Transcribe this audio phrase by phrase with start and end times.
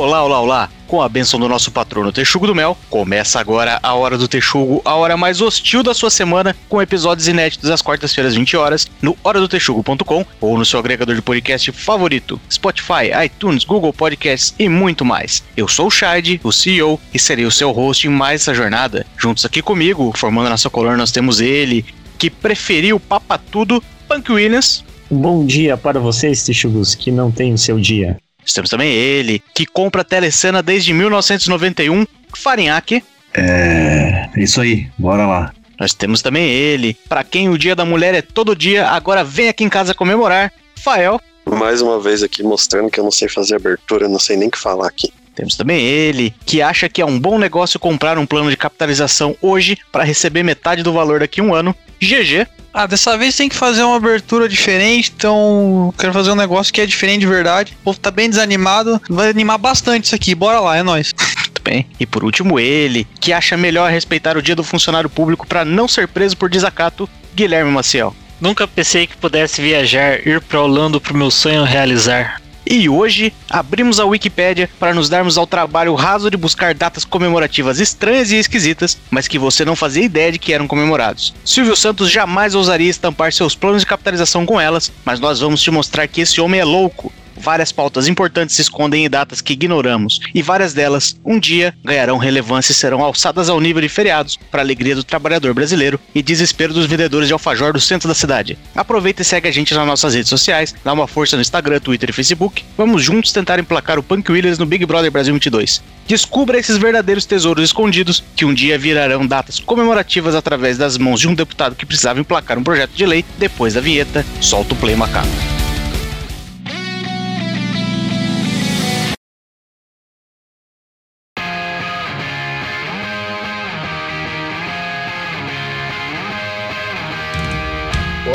[0.00, 0.70] Olá, olá, olá!
[0.86, 4.80] Com a benção do nosso patrono Texugo do Mel, começa agora a Hora do Texugo,
[4.82, 9.14] a hora mais hostil da sua semana, com episódios inéditos às quartas-feiras, 20 horas, no
[9.22, 15.44] horadotexugo.com ou no seu agregador de podcast favorito, Spotify, iTunes, Google Podcasts e muito mais.
[15.54, 19.04] Eu sou o Shade, o CEO, e serei o seu host em mais essa jornada.
[19.18, 21.84] Juntos aqui comigo, formando a nossa coluna, nós temos ele,
[22.16, 24.82] que preferiu papa tudo, Punk Williams.
[25.10, 28.16] Bom dia para vocês, Texugos, que não tem o seu dia.
[28.52, 33.02] Temos também ele, que compra telecena desde 1991, Farinhaque.
[33.34, 34.28] É.
[34.36, 35.52] Isso aí, bora lá.
[35.78, 39.48] Nós temos também ele, para quem o Dia da Mulher é todo dia, agora vem
[39.48, 41.20] aqui em casa comemorar, Fael.
[41.46, 44.50] Mais uma vez aqui mostrando que eu não sei fazer abertura, não sei nem o
[44.50, 45.10] que falar aqui.
[45.34, 49.34] Temos também ele, que acha que é um bom negócio comprar um plano de capitalização
[49.40, 51.74] hoje para receber metade do valor daqui a um ano.
[51.98, 52.46] GG.
[52.72, 56.80] Ah, dessa vez tem que fazer uma abertura diferente, então quero fazer um negócio que
[56.80, 57.76] é diferente de verdade.
[57.80, 60.34] O povo tá bem desanimado, vai animar bastante isso aqui.
[60.34, 61.12] Bora lá, é nóis.
[61.40, 61.86] Muito bem.
[61.98, 65.88] E por último, ele, que acha melhor respeitar o dia do funcionário público para não
[65.88, 68.14] ser preso por desacato, Guilherme Maciel.
[68.40, 72.40] Nunca pensei que pudesse viajar, ir para Orlando pro meu sonho realizar.
[72.66, 77.80] E hoje abrimos a Wikipédia para nos darmos ao trabalho raso de buscar datas comemorativas
[77.80, 81.34] estranhas e esquisitas, mas que você não fazia ideia de que eram comemorados.
[81.44, 85.70] Silvio Santos jamais ousaria estampar seus planos de capitalização com elas, mas nós vamos te
[85.70, 87.12] mostrar que esse homem é louco.
[87.40, 92.18] Várias pautas importantes se escondem em datas que ignoramos, e várias delas, um dia, ganharão
[92.18, 96.74] relevância e serão alçadas ao nível de feriados, para alegria do trabalhador brasileiro e desespero
[96.74, 98.58] dos vendedores de alfajor do centro da cidade.
[98.74, 102.10] Aproveita e segue a gente nas nossas redes sociais, dá uma força no Instagram, Twitter
[102.10, 102.62] e Facebook.
[102.76, 105.82] Vamos juntos tentar emplacar o Punk Williams no Big Brother Brasil 22.
[106.06, 111.28] Descubra esses verdadeiros tesouros escondidos que um dia virarão datas comemorativas através das mãos de
[111.28, 113.24] um deputado que precisava emplacar um projeto de lei.
[113.38, 115.59] Depois da vinheta, solta o play macaco.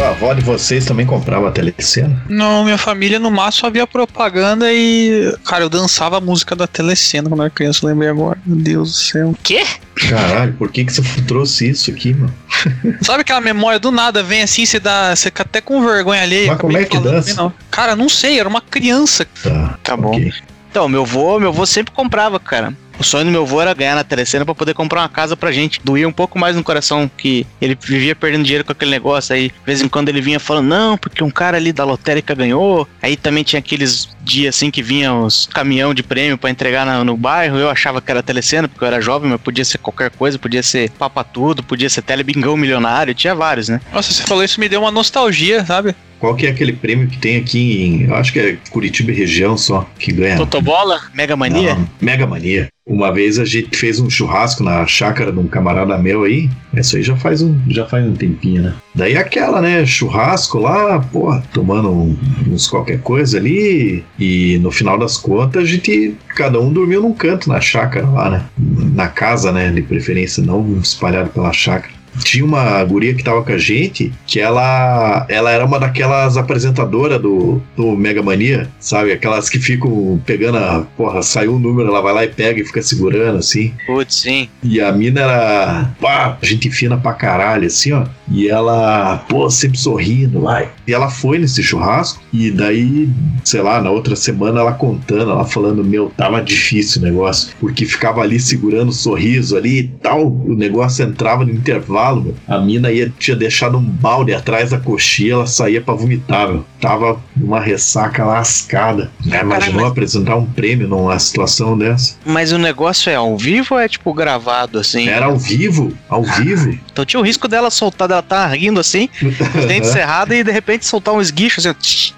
[0.03, 2.23] A avó de vocês também comprava a telecena?
[2.29, 5.33] Não, minha família no máximo só via propaganda e.
[5.45, 8.37] Cara, eu dançava a música da telecena quando era criança, eu lembrei agora.
[8.45, 9.35] Meu Deus do céu.
[9.43, 9.63] Quê?
[9.95, 12.33] Caralho, por que, que você trouxe isso aqui, mano?
[13.01, 15.15] Sabe aquela memória do nada vem assim, você dá.
[15.15, 16.47] Você fica até com vergonha alheia.
[16.47, 17.27] Mas como acabei é que falando dança?
[17.27, 17.53] bem, não.
[17.71, 19.25] Cara, não sei, era uma criança.
[19.43, 20.09] Tá, Tá bom.
[20.09, 20.31] ok.
[20.69, 22.73] Então, meu vô, meu vô sempre comprava, cara.
[22.97, 25.51] O sonho do meu vô era ganhar na telecena pra poder comprar uma casa pra
[25.51, 25.81] gente.
[25.83, 29.35] Doía um pouco mais no coração que ele vivia perdendo dinheiro com aquele negócio.
[29.35, 32.33] Aí, de vez em quando, ele vinha falando, não, porque um cara ali da lotérica
[32.33, 32.87] ganhou.
[33.01, 37.03] Aí também tinha aqueles dias assim que vinham os caminhão de prêmio pra entregar na-
[37.03, 37.57] no bairro.
[37.57, 40.63] Eu achava que era telecena, porque eu era jovem, mas podia ser qualquer coisa, podia
[40.63, 43.81] ser papa tudo, podia ser telebingão milionário, tinha vários, né?
[43.93, 45.93] Nossa, você falou isso me deu uma nostalgia, sabe?
[46.19, 48.01] Qual que é aquele prêmio que tem aqui em.
[48.03, 50.37] Eu acho que é Curitiba e região só, que ganha.
[50.37, 50.99] Totobola?
[51.13, 51.75] Mega Mania?
[51.75, 52.67] Não, Mega Mania.
[52.87, 56.49] Uma vez a gente fez um churrasco na chácara de um camarada meu aí.
[56.75, 58.73] Isso aí já faz um, já faz um tempinho, né?
[58.93, 59.83] Daí aquela, né?
[59.85, 62.15] Churrasco lá, porra, tomando um-
[62.47, 64.03] uns qualquer coisa ali.
[64.19, 66.15] E no final das contas, a gente.
[66.35, 68.45] Cada um dormiu num canto na chácara lá, né?
[68.93, 69.71] Na casa, né?
[69.71, 71.93] De preferência, não espalhado pela chácara.
[72.23, 77.21] Tinha uma guria que tava com a gente, que ela ela era uma daquelas apresentadoras
[77.21, 79.11] do, do Mega Mania, sabe?
[79.11, 80.85] Aquelas que ficam pegando a.
[80.95, 83.73] Porra, saiu o número, ela vai lá e pega e fica segurando, assim.
[83.85, 84.49] Putz, sim.
[84.63, 85.91] E a mina era.
[85.99, 88.05] Pá, gente fina pra caralho, assim, ó.
[88.29, 90.65] E ela, pô, sempre sorrindo lá.
[90.87, 92.21] E ela foi nesse churrasco.
[92.33, 93.09] E daí,
[93.43, 97.53] sei lá, na outra semana ela contando, ela falando: Meu, tava difícil o negócio.
[97.59, 100.27] Porque ficava ali segurando o sorriso ali e tal.
[100.27, 102.35] O negócio entrava no intervalo, meu.
[102.47, 106.65] A mina ia, tinha deixado um balde atrás da coxinha, ela saía pra vomitar, meu.
[106.79, 109.09] Tava numa ressaca lascada.
[109.31, 112.15] É, imaginou mas- apresentar um prêmio numa situação dessa?
[112.25, 115.07] Mas o negócio é ao vivo ou é tipo gravado assim?
[115.07, 115.91] Era ao vivo?
[116.09, 116.77] Ao vivo?
[116.91, 119.09] Então tinha o risco dela soltar, dela tá rindo assim,
[119.57, 122.13] os dentes cerrados e de repente soltar um esguicho assim.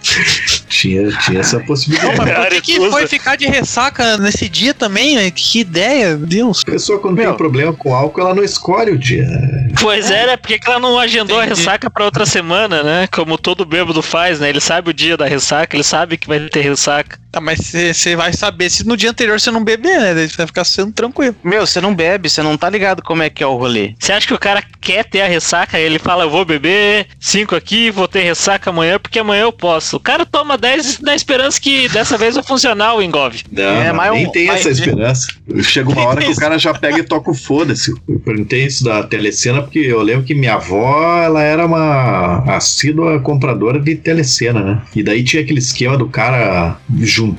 [0.67, 2.17] Tinha, tinha essa possibilidade.
[2.17, 5.15] Mas por que, que foi ficar de ressaca nesse dia também?
[5.15, 5.31] né?
[5.31, 6.63] Que ideia, Deus.
[6.67, 7.29] A pessoa, quando Meu.
[7.29, 9.25] tem problema com álcool, ela não escolhe o dia.
[9.81, 10.37] Pois é, né?
[10.37, 11.53] Porque que ela não agendou Entendi.
[11.53, 13.07] a ressaca pra outra semana, né?
[13.07, 14.49] Como todo bêbado faz, né?
[14.49, 17.19] Ele sabe o dia da ressaca, ele sabe que vai ter ressaca.
[17.37, 20.13] Tá, mas você vai saber se no dia anterior você não beber, né?
[20.15, 21.35] Daí você vai ficar sendo tranquilo.
[21.43, 23.93] Meu, você não bebe, você não tá ligado como é que é o rolê.
[23.99, 25.77] Você acha que o cara quer ter a ressaca?
[25.79, 29.97] Ele fala, eu vou beber cinco aqui, vou ter ressaca amanhã, porque amanhã eu posso.
[29.97, 33.43] O cara toma 10 na esperança que dessa vez vai funcionar o engove.
[33.51, 35.27] Não, É, mas nem um- tem mas- essa esperança.
[35.61, 37.91] Chega uma hora que o cara já pega e toca o foda-se.
[38.09, 43.19] Eu perguntei isso da telecena porque eu lembro que minha avó, ela era uma assídua
[43.19, 44.81] compradora de telecena, né?
[44.95, 46.77] E daí tinha aquele esquema do cara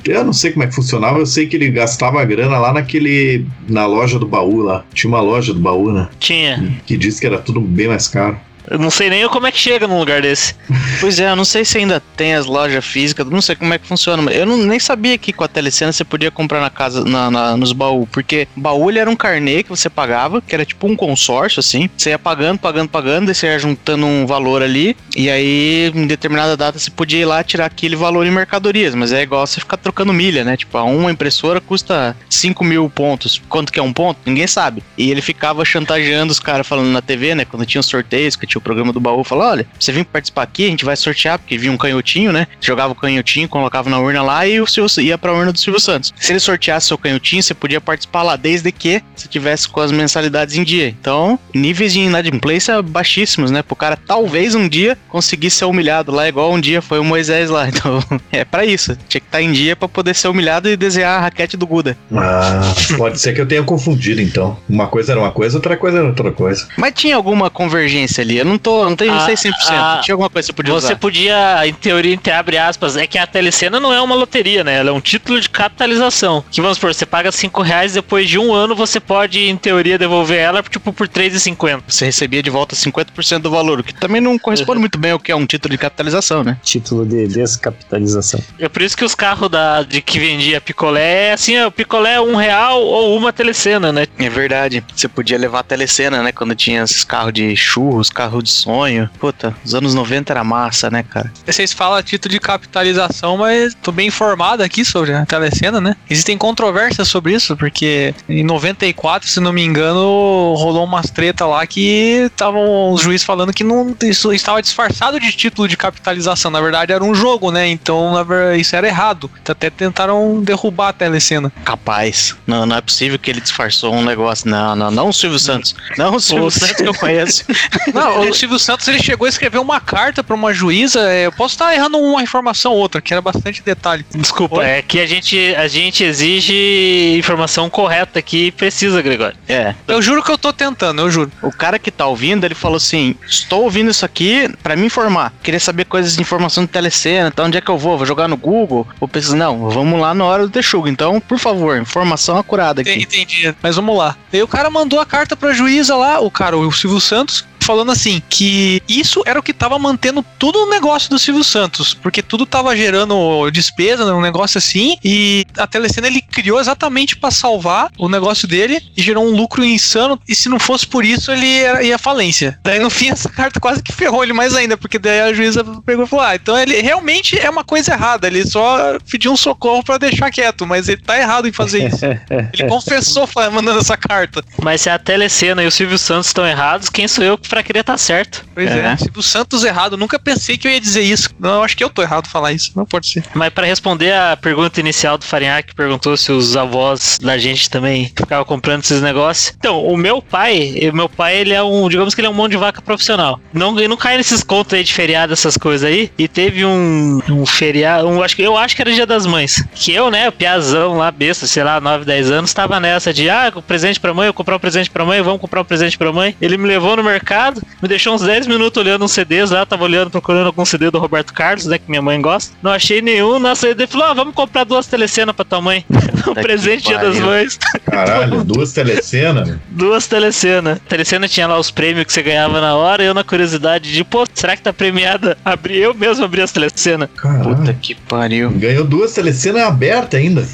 [0.05, 2.73] Eu não sei como é que funcionava, eu sei que ele gastava a grana lá
[2.73, 3.45] naquele.
[3.67, 4.83] na loja do baú lá.
[4.93, 6.07] Tinha uma loja do baú, né?
[6.19, 6.81] Tinha.
[6.85, 8.37] Que disse que era tudo bem mais caro.
[8.67, 10.55] Eu não sei nem como é que chega num lugar desse.
[10.99, 13.77] Pois é, eu não sei se ainda tem as lojas físicas, não sei como é
[13.79, 14.31] que funciona.
[14.31, 17.57] Eu não, nem sabia que com a telecena você podia comprar na casa, na, na-
[17.57, 21.59] nos baús, porque baú era um carnê que você pagava, que era tipo um consórcio,
[21.59, 21.89] assim.
[21.97, 26.07] Você ia pagando, pagando, pagando, daí você ia juntando um valor ali, e aí em
[26.07, 29.59] determinada data você podia ir lá tirar aquele valor em mercadorias, mas é igual você
[29.59, 30.57] ficar trocando milha, né?
[30.57, 33.41] Tipo, uma impressora custa 5 mil pontos.
[33.49, 34.19] Quanto que é um ponto?
[34.25, 34.83] Ninguém sabe.
[34.97, 37.45] E ele ficava chantageando os caras falando na TV, né?
[37.45, 40.43] Quando tinha os sorteios, que tinha o programa do baú, falava: olha, você vem participar
[40.43, 42.47] aqui, a gente vai sortear, porque vinha um canhotinho, né?
[42.59, 45.79] Jogava o canhotinho, colocava na urna lá e o Silvio, ia pra urna do Silvio
[45.79, 46.13] Santos.
[46.19, 49.91] Se ele sorteasse seu canhotinho, você podia participar lá, desde que você tivesse com as
[49.91, 50.87] mensalidades em dia.
[50.87, 53.61] Então, níveis de inadimplência baixíssimos, né?
[53.61, 57.49] Pro cara talvez um dia conseguir ser humilhado lá, igual um dia foi o Moisés
[57.49, 57.69] lá.
[57.79, 58.97] Então, é pra isso.
[59.07, 61.95] Tinha que estar em dia pra poder ser humilhado e desenhar a raquete do Guda.
[62.11, 64.57] Ah, pode ser que eu tenha confundido então.
[64.67, 66.67] Uma coisa era uma coisa, outra coisa era outra coisa.
[66.75, 68.38] Mas tinha alguma convergência ali.
[68.39, 69.51] Eu não tô, não, tenho, não sei 100%.
[69.69, 70.95] Ah, tinha alguma coisa que você podia Você usar.
[70.97, 74.77] podia, em teoria, entre abre aspas, é que a telecena não é uma loteria, né?
[74.77, 76.43] Ela é um título de capitalização.
[76.51, 79.97] Que vamos supor, você paga 5 reais, depois de um ano você pode, em teoria,
[79.97, 81.81] devolver ela tipo por 3,50.
[81.87, 85.19] Você recebia de volta 50% do valor, o que também não corresponde muito bem ao
[85.19, 86.57] que é um título de capitalização, né?
[86.63, 87.27] Título de
[87.73, 88.41] descapitalização.
[88.59, 92.15] É por isso que os carros da, de que vendia picolé é assim, o picolé
[92.15, 94.05] é um real ou uma telecena, né?
[94.17, 94.83] É verdade.
[94.95, 96.31] Você podia levar a telecena, né?
[96.31, 99.09] Quando tinha esses carros de churros, carro de sonho.
[99.19, 101.31] Puta, os anos 90 era massa, né, cara?
[101.45, 105.95] Vocês falam a título de capitalização, mas tô bem informado aqui sobre a telecena, né?
[106.09, 111.65] Existem controvérsias sobre isso, porque em 94, se não me engano, rolou umas treta lá
[111.65, 116.51] que estavam os juízes falando que não, isso estava disfarçado de título de capitalização.
[116.51, 117.67] Na verdade, era um jogo, né?
[117.67, 119.29] Então, na verdade, isso era errado.
[119.47, 121.51] Até tentaram derrubar a telecena.
[121.65, 122.35] Capaz.
[122.45, 124.47] Não, não é possível que ele disfarçou um negócio.
[124.47, 125.75] Não, não, não o Silvio Santos.
[125.97, 127.43] Não o Silvio Santos que eu conheço.
[127.93, 131.01] Não, o Silvio Santos ele chegou a escrever uma carta para uma juíza.
[131.11, 134.05] é, Eu posso estar errando uma informação ou outra, que era bastante detalhe.
[134.13, 134.65] Desculpa, Oi?
[134.65, 139.37] é que a gente, a gente exige informação correta aqui e precisa, Gregório.
[139.47, 139.73] É.
[139.87, 141.31] Eu juro que eu tô tentando, eu juro.
[141.41, 145.33] O cara que tá ouvindo, ele falou assim: Estou ouvindo isso aqui pra me informar.
[145.43, 147.97] Queria saber coisas de informação de telecena, então onde é que eu vou?
[147.97, 148.87] Vou jogar no Google?
[148.99, 150.87] Vou pensar, não, vamos lá na hora do texugo.
[150.87, 152.93] Então, por favor, informação acurada aqui.
[153.01, 153.53] Entendi.
[153.61, 154.15] Mas vamos lá.
[154.31, 157.91] Daí o cara mandou a carta pra juíza lá, o cara, o Silvio Santos, falando
[157.91, 162.23] assim, que isso era o que tava mantendo todo o negócio do Silvio Santos, porque
[162.23, 167.91] tudo tava gerando despesa, um negócio assim, e a Telecena ele criou exatamente pra salvar
[167.95, 171.45] o negócio dele e gerou um lucro insano, e se não fosse por isso ele
[171.85, 172.57] ia, falência.
[172.63, 175.63] Daí no fim essa carta quase que ferrou ele mais ainda, porque daí a juíza
[175.85, 179.37] pegou e falou: "Ah, então ele realmente é uma coisa errada, ele só pediu um
[179.37, 181.99] socorro pra deixar quieto, mas ele tá errado em fazer isso".
[182.57, 184.43] Ele confessou fa- mandando essa carta.
[184.63, 187.81] Mas se a Telecena e o Silvio Santos estão errados, quem sou eu pra querer
[187.81, 188.45] estar certo?
[188.53, 188.79] Pois é.
[188.79, 188.97] É.
[188.97, 189.97] Silvio Santos errado.
[189.97, 191.29] Nunca pensei que eu ia dizer isso.
[191.39, 192.71] Não, eu acho que eu tô errado falar isso.
[192.75, 193.23] Não pode ser.
[193.33, 197.69] Mas pra responder a pergunta inicial do Farinhaque, que perguntou se os avós da gente
[197.69, 199.53] também ficavam comprando esses negócios.
[199.57, 202.33] Então, o meu pai, o meu pai, ele é um, digamos que ele é um
[202.33, 203.39] mão de vaca profissional.
[203.53, 206.11] Não, ele não cai nesses contos aí de feriado, essas coisas aí.
[206.17, 209.63] E teve um, um feriado, um, acho que eu acho que era Dia das Mães.
[209.73, 213.29] Que eu, né, o piazão lá, besta, sei lá, 9, 10 anos, tava nessa de,
[213.29, 216.11] ah, presente pra mãe, eu comprar um presente pra mãe, vamos comprar um presente pra
[216.11, 216.35] mãe.
[216.41, 217.48] Ele me levou no mercado,
[217.81, 220.99] me deixou uns 10 minutos olhando uns CDs lá, tava olhando, procurando algum CD do
[220.99, 222.55] Roberto Carlos, né, que minha mãe gosta.
[222.61, 225.85] Não achei nenhum, na saída ele falou, ah, vamos comprar duas telecenas pra tua mãe.
[226.27, 227.19] um presente Dia das.
[227.19, 227.59] Mães.
[227.85, 229.57] Caralho, duas telecenas.
[229.69, 230.79] Duas telecenas.
[230.87, 234.03] Telecena tinha lá os prêmios que você ganhava na hora, e eu na curiosidade de,
[234.03, 235.37] pô, será que tá premiada?
[235.43, 237.09] Abri, eu mesmo abri as telecenas.
[237.43, 238.49] Puta que pariu.
[238.51, 240.47] Ganhou duas telecenas abertas ainda.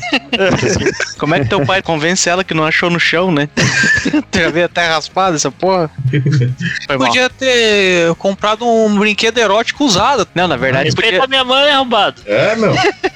[1.17, 3.49] Como é que teu pai convence ela que não achou no chão, né?
[4.31, 5.89] tu já veio até raspado essa porra?
[6.85, 7.07] Foi mal.
[7.07, 10.27] Podia ter comprado um brinquedo erótico usado.
[10.35, 11.23] Não, na verdade, Respeita podia...
[11.23, 12.21] a minha mãe, arrombado.
[12.25, 12.73] É, meu.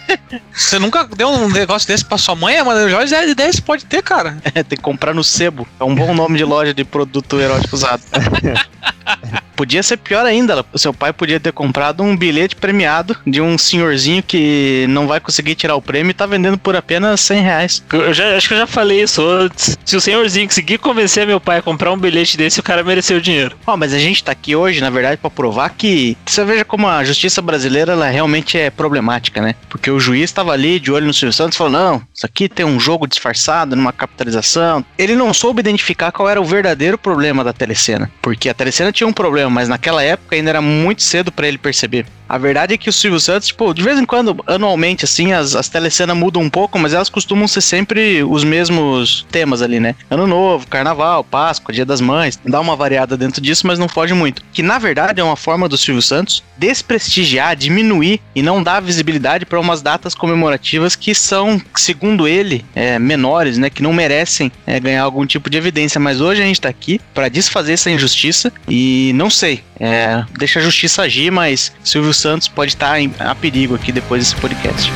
[0.54, 2.56] Você nunca deu um negócio desse pra sua mãe?
[2.56, 4.38] É uma das melhores ideias que pode ter, cara.
[4.54, 5.68] tem que comprar no sebo.
[5.80, 8.02] É um bom nome de loja de produto erótico usado.
[9.60, 10.66] Podia ser pior ainda.
[10.72, 15.20] O seu pai podia ter comprado um bilhete premiado de um senhorzinho que não vai
[15.20, 17.84] conseguir tirar o prêmio e tá vendendo por apenas 100 reais.
[17.92, 19.78] Eu já, acho que eu já falei isso antes.
[19.84, 23.18] Se o senhorzinho conseguir convencer meu pai a comprar um bilhete desse, o cara mereceu
[23.18, 23.58] o dinheiro.
[23.68, 26.88] Ó, mas a gente tá aqui hoje, na verdade, pra provar que você veja como
[26.88, 29.56] a justiça brasileira ela realmente é problemática, né?
[29.68, 32.48] Porque o juiz tava ali de olho no Silvio Santos e falou: não, isso aqui
[32.48, 34.86] tem um jogo disfarçado, numa capitalização.
[34.98, 38.10] Ele não soube identificar qual era o verdadeiro problema da telecena.
[38.22, 41.58] Porque a telecena tinha um problema, mas naquela época ainda era muito cedo pra ele
[41.58, 42.06] perceber.
[42.30, 45.56] A verdade é que o Silvio Santos, tipo, de vez em quando, anualmente, assim, as,
[45.56, 49.96] as telecenas mudam um pouco, mas elas costumam ser sempre os mesmos temas ali, né?
[50.12, 52.40] Ano Novo, Carnaval, Páscoa, Dia das Mães.
[52.46, 54.44] Dá uma variada dentro disso, mas não foge muito.
[54.54, 59.46] Que na verdade é uma forma do Silvio Santos desprestigiar, diminuir e não dar visibilidade
[59.46, 63.72] para umas datas comemorativas que são, segundo ele, é, menores, né?
[63.72, 66.00] Que não merecem é, ganhar algum tipo de evidência.
[66.00, 69.64] Mas hoje a gente tá aqui para desfazer essa injustiça e não sei.
[69.80, 74.36] É, deixa a justiça agir, mas Silvio Santos pode estar a perigo aqui depois desse
[74.36, 74.92] podcast.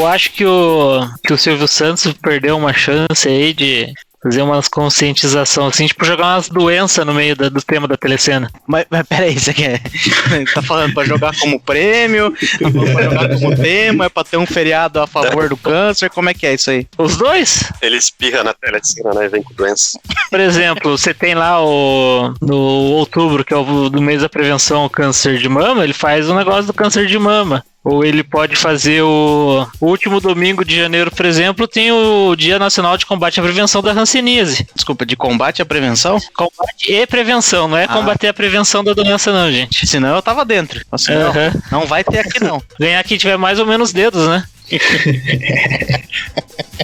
[0.00, 3.92] Eu acho que o, que o Silvio Santos perdeu uma chance aí de
[4.22, 8.50] fazer umas conscientização assim, tipo jogar umas doenças no meio da, do tema da telecena.
[8.66, 9.78] Mas, mas peraí, você quer.
[10.54, 14.38] tá falando pra jogar como prêmio, tá falando pra jogar como tema, é pra ter
[14.38, 16.86] um feriado a favor do câncer, como é que é isso aí?
[16.96, 17.70] Os dois?
[17.82, 19.26] Ele espirra na telecena, né?
[19.26, 20.00] E vem com doença.
[20.30, 22.32] Por exemplo, você tem lá o.
[22.40, 26.30] No outubro, que é o do mês da prevenção ao câncer de mama, ele faz
[26.30, 27.62] um negócio do câncer de mama.
[27.82, 29.66] Ou ele pode fazer o...
[29.80, 33.80] o último domingo de janeiro, por exemplo, tem o Dia Nacional de Combate à Prevenção
[33.80, 34.66] da Hanseníase.
[34.74, 36.18] Desculpa, de combate à prevenção?
[36.34, 37.88] Combate e prevenção, não é Ah.
[37.88, 39.86] combater a prevenção da doença, não, gente.
[39.86, 40.84] Senão eu tava dentro.
[40.92, 41.52] Assim, não, Aham.
[41.72, 42.62] não vai ter aqui não.
[42.78, 44.44] Ganhar quem tiver mais ou menos dedos, né?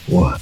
[0.08, 0.38] Porra.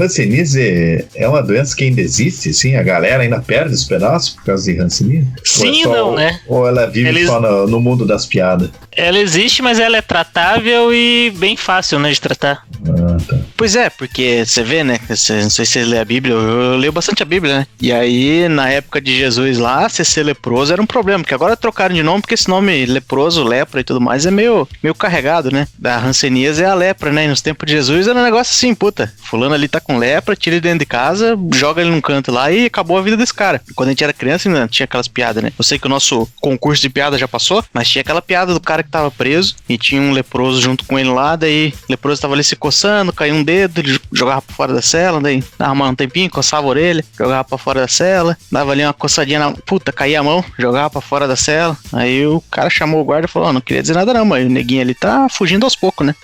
[0.00, 2.76] Hanseníase é uma doença que ainda existe, sim?
[2.76, 5.28] A galera ainda perde os pedaços por causa de Hanseníase?
[5.44, 6.40] Sim Ou é só- não, né?
[6.46, 8.70] Ou ela vive Eles- só no, no mundo das piadas?
[8.96, 12.64] Ela existe, mas ela é tratável e bem fácil, né, de tratar.
[12.88, 13.38] Ah, tá.
[13.56, 14.98] Pois é, porque você vê, né?
[15.08, 17.66] Você, não sei se você lê a Bíblia, eu, eu leio bastante a Bíblia, né?
[17.80, 21.94] E aí, na época de Jesus lá, ser leproso era um problema, porque agora trocaram
[21.94, 25.66] de nome, porque esse nome leproso, lepra e tudo mais é meio, meio carregado, né?
[25.76, 27.24] Da hanseníase é a lepra, né?
[27.24, 30.36] E nos tempos de Jesus era um negócio assim, puta, fulano ali tá com lepra,
[30.36, 33.34] tira ele dentro de casa, joga ele num canto lá e acabou a vida desse
[33.34, 33.60] cara.
[33.74, 35.52] Quando a gente era criança, ainda tinha aquelas piadas, né?
[35.56, 38.60] Eu sei que o nosso concurso de piada já passou, mas tinha aquela piada do
[38.60, 42.20] cara que tava preso e tinha um leproso junto com ele lá, daí o leproso
[42.20, 45.84] tava ali se coçando, caiu um dedo, ele jogava pra fora da cela, daí dava
[45.84, 49.52] um tempinho, coçava a orelha, jogava pra fora da cela, dava ali uma coçadinha na.
[49.52, 51.76] Puta, caía a mão, jogava pra fora da cela.
[51.92, 54.46] Aí o cara chamou o guarda e falou: "Ó, não queria dizer nada não, mas
[54.46, 56.14] o neguinho ali tá fugindo aos poucos, né?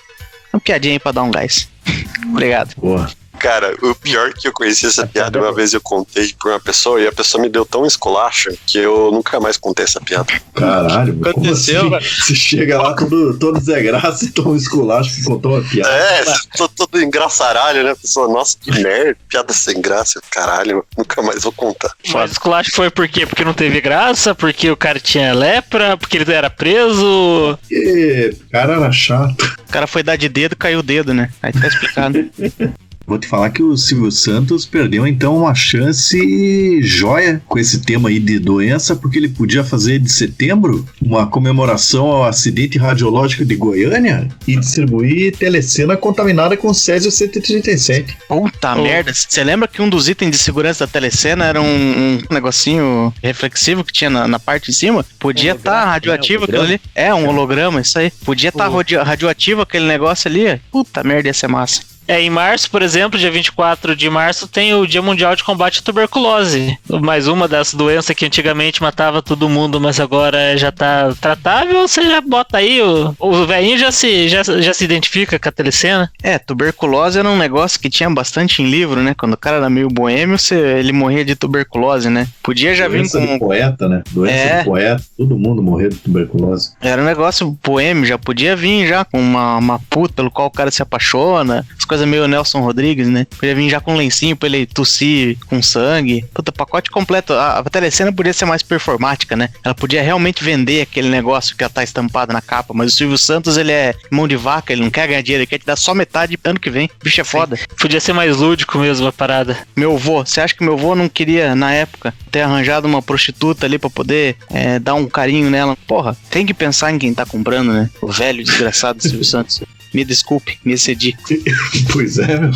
[0.52, 1.68] Uma piadinha aí pra dar um gás.
[2.30, 2.74] Obrigado.
[2.74, 3.10] Porra.
[3.40, 7.00] Cara, o pior que eu conheci essa piada, uma vez eu contei pra uma pessoa
[7.00, 10.30] e a pessoa me deu tão esculacha que eu nunca mais contei essa piada.
[10.54, 12.06] Caralho, como Aconteceu, assim?
[12.20, 15.90] Você chega lá todo, todo Zé Graça e toma um esculacho que contou uma piada.
[15.90, 16.22] É,
[16.54, 17.92] tô todo engraçaralho, né?
[17.92, 21.92] A pessoa, nossa, que merda, piada sem graça, caralho, nunca mais vou contar.
[22.12, 23.24] Mas o esculacho foi por quê?
[23.24, 24.34] Porque não teve graça?
[24.34, 25.96] Porque o cara tinha lepra?
[25.96, 27.58] Porque ele era preso?
[27.70, 29.42] E, cara era chato.
[29.66, 31.30] O cara foi dar de dedo, caiu o dedo, né?
[31.40, 32.28] Aí tá explicado.
[33.10, 38.08] Vou te falar que o Silvio Santos perdeu então uma chance joia com esse tema
[38.08, 43.56] aí de doença, porque ele podia fazer de setembro uma comemoração ao acidente radiológico de
[43.56, 48.16] Goiânia e distribuir telecena contaminada com Césio 137.
[48.28, 48.82] Puta Oh.
[48.82, 49.12] merda.
[49.12, 53.82] Você lembra que um dos itens de segurança da telecena era um, um negocinho reflexivo
[53.82, 55.04] que tinha na, na parte de cima?
[55.18, 56.44] Podia estar Holograma, radioativo né?
[56.44, 56.80] aquilo ali.
[56.94, 58.12] É, um holograma, isso aí.
[58.24, 59.02] Podia estar Oh.
[59.02, 60.60] radioativo aquele negócio ali.
[60.70, 61.82] Puta merda, ia ser massa.
[62.10, 65.78] É, em março, por exemplo, dia 24 de março, tem o Dia Mundial de Combate
[65.78, 66.76] à Tuberculose.
[67.00, 71.86] Mais uma das doenças que antigamente matava todo mundo, mas agora já tá tratável.
[71.86, 75.52] Você já bota aí, o, o velhinho já se, já, já se identifica com a
[75.52, 76.10] telecena.
[76.20, 79.14] É, tuberculose era um negócio que tinha bastante em livro, né?
[79.16, 82.26] Quando o cara era meio boêmio, você, ele morria de tuberculose, né?
[82.42, 83.38] Podia já vir Doença de com.
[83.38, 84.02] poeta, né?
[84.10, 84.58] Doença É.
[84.58, 85.02] de poeta.
[85.16, 86.72] Todo mundo morreu de tuberculose.
[86.80, 90.50] Era um negócio boêmio, já podia vir já com uma, uma puta pelo qual o
[90.50, 91.64] cara se apaixona.
[91.78, 93.26] As coisas meio Nelson Rodrigues, né?
[93.38, 96.24] Podia vir já com um lencinho pra ele tossir com sangue.
[96.32, 97.32] Puta, pacote completo.
[97.32, 99.48] A, a telecena podia ser mais performática, né?
[99.64, 102.74] Ela podia realmente vender aquele negócio que ela tá estampado na capa.
[102.74, 105.46] Mas o Silvio Santos, ele é mão de vaca, ele não quer ganhar dinheiro, ele
[105.46, 106.88] quer te dar só metade ano que vem.
[107.02, 107.58] Bicho é foda.
[107.78, 109.56] Podia ser mais lúdico mesmo a parada.
[109.76, 113.66] Meu avô, você acha que meu avô não queria, na época, ter arranjado uma prostituta
[113.66, 115.76] ali pra poder é, dar um carinho nela?
[115.86, 117.90] Porra, tem que pensar em quem tá comprando, né?
[118.00, 119.62] O velho desgraçado Silvio Santos.
[119.92, 121.16] Me desculpe, me excedi.
[121.92, 122.50] Pois é, meu.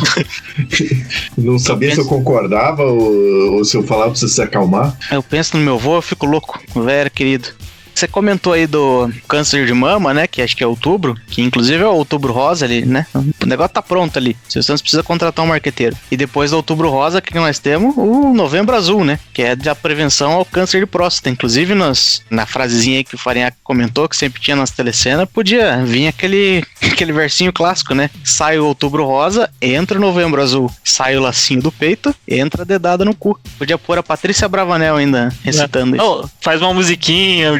[1.37, 4.97] Não sabia se eu concordava ou, ou se eu falava pra você se acalmar.
[5.11, 6.61] Eu penso no meu avô, eu fico louco.
[6.75, 7.49] Velho querido.
[7.95, 10.27] Você comentou aí do câncer de mama, né?
[10.27, 13.07] Que acho que é outubro, que inclusive é o outubro rosa ali, né?
[13.13, 14.35] O negócio tá pronto ali.
[14.49, 15.95] Se você precisa contratar um marqueteiro.
[16.11, 19.17] E depois do outubro rosa, que nós temos o novembro azul, né?
[19.33, 21.29] Que é da prevenção ao câncer de próstata.
[21.29, 25.77] Inclusive, nós, na frasezinha aí que o Farinhaque comentou, que sempre tinha nas telecenas, podia
[25.85, 28.09] vir aquele, aquele versinho clássico, né?
[28.25, 30.69] Sai o outubro rosa, entra o novembro azul.
[30.83, 33.39] Sai o lacinho do peito, entra a dedada no cu.
[33.57, 36.05] Podia pôr a Patrícia Bravanel ainda recitando isso.
[36.05, 37.59] Oh, faz uma musiquinha, o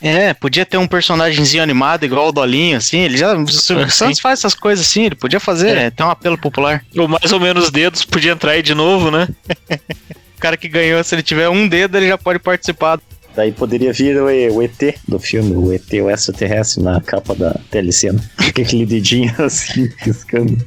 [0.00, 2.98] É, podia ter um personagemzinho animado igual o Dolinho, assim.
[3.00, 3.34] Ele já.
[3.36, 3.96] O Silvio Sim.
[3.96, 5.84] Santos faz essas coisas assim, ele podia fazer, É.
[5.84, 6.84] é, ter um apelo popular.
[6.96, 9.28] Ou mais ou menos dedos, podia entrar aí de novo, né?
[10.36, 13.00] O cara que ganhou, se ele tiver um dedo, ele já pode participar.
[13.34, 17.56] Daí poderia vir o, o ET do filme, o ET, o extraterrestre, na capa da
[17.70, 18.20] telecena.
[18.36, 20.58] Com aquele dedinho assim, piscando.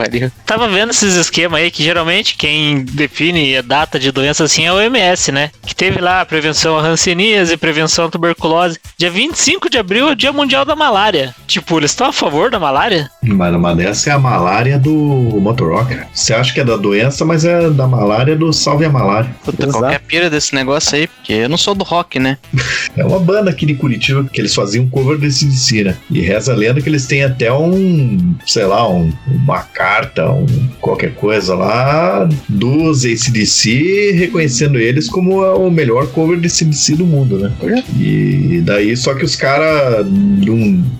[0.00, 0.32] Pariu.
[0.46, 4.72] Tava vendo esses esquemas aí que geralmente quem define a data de doença assim é
[4.72, 5.50] o OMS, né?
[5.66, 8.78] Que teve lá a prevenção à hanseníase, prevenção à tuberculose.
[8.96, 11.34] Dia 25 de abril é o Dia Mundial da Malária.
[11.46, 13.10] Tipo, eles estão a favor da malária?
[13.22, 16.06] Mas uma dessa é a malária do Motorocker.
[16.14, 19.30] Você acha que é da doença, mas é da malária do Salve a Malária.
[19.44, 19.78] Puta, Exato.
[19.78, 22.38] qualquer pira desse negócio aí, porque eu não sou do rock, né?
[22.96, 25.96] É uma banda aqui de Curitiba que eles faziam cover desse DC, né?
[26.10, 30.46] E reza a lenda que eles têm até um, sei lá, um, uma carta, um,
[30.80, 37.38] qualquer coisa lá dos ACDC reconhecendo eles como o melhor cover de ACDC do mundo,
[37.38, 37.52] né?
[37.98, 40.06] E daí, só que os caras,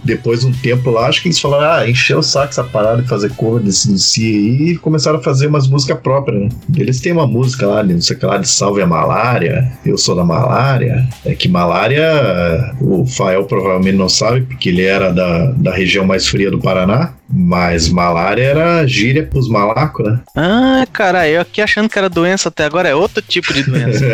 [0.03, 3.03] depois de um tempo lá, acho que eles falaram, ah, encheu o saco essa parada
[3.03, 6.49] de fazer cover de ACDC aí e começaram a fazer umas músicas próprias, né?
[6.77, 9.97] Eles têm uma música lá, não sei o que lá, de Salve a Malária, Eu
[9.97, 11.09] Sou da Malária.
[11.25, 16.27] É que malária, o Fael provavelmente não sabe, porque ele era da, da região mais
[16.27, 20.21] fria do Paraná, mas malária era gíria pros malacos, né?
[20.37, 24.01] Ah, cara, eu aqui achando que era doença até agora, é outro tipo de doença.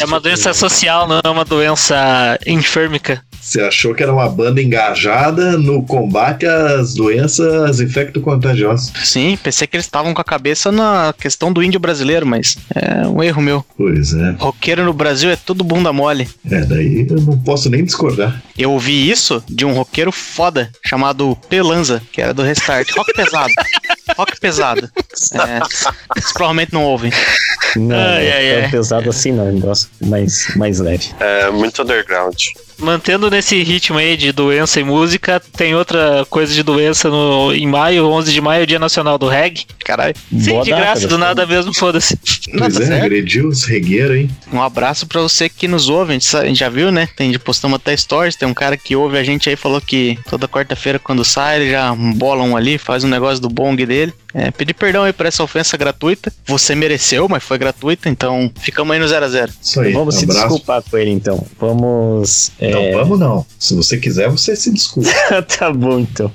[0.00, 3.22] É uma doença social, não é uma doença inférmica.
[3.42, 8.92] Você achou que era uma banda engajada no combate às doenças infecto-contagiosas.
[9.04, 13.06] Sim, pensei que eles estavam com a cabeça na questão do índio brasileiro, mas é
[13.06, 13.64] um erro meu.
[13.76, 14.36] Pois é.
[14.38, 16.28] Roqueiro no Brasil é tudo bunda mole.
[16.48, 18.40] É, daí eu não posso nem discordar.
[18.56, 22.88] Eu ouvi isso de um roqueiro foda, chamado Pelanza, que era do Restart.
[22.96, 23.52] Rock pesado.
[24.16, 24.90] Rock pesado.
[25.34, 25.60] É,
[26.14, 27.10] vocês provavelmente não ouvem.
[27.74, 28.70] Não, Ai, não ai, é ai.
[28.70, 31.08] pesado assim não, um negócio mais, mais leve.
[31.18, 32.36] É muito underground.
[32.82, 37.66] Mantendo nesse ritmo aí de doença e música, tem outra coisa de doença no, em
[37.66, 39.64] maio, 11 de maio, Dia Nacional do Reggae.
[39.84, 40.14] Caralho.
[40.30, 42.18] Sim, Boa de data, graça, do nada mesmo, foda-se.
[42.58, 43.04] Pois é, certo.
[43.04, 44.30] agrediu os regueiros, hein?
[44.52, 46.10] Um abraço pra você que nos ouve.
[46.10, 47.08] A gente, a gente já viu, né?
[47.16, 48.36] Tem, postamos até stories.
[48.36, 51.70] Tem um cara que ouve a gente aí, falou que toda quarta-feira, quando sai, ele
[51.70, 54.12] já bola um ali, faz um negócio do bong dele.
[54.34, 56.32] É, pedir perdão aí por essa ofensa gratuita.
[56.46, 59.92] Você mereceu, mas foi gratuita, então ficamos aí no 0 a 0 Isso aí.
[59.92, 60.40] Vamos se abraço.
[60.40, 61.46] desculpar com ele então.
[61.58, 62.52] Vamos.
[62.60, 63.46] Não, é, vamos não.
[63.58, 65.10] Se você quiser, você se desculpa.
[65.58, 66.32] tá bom então.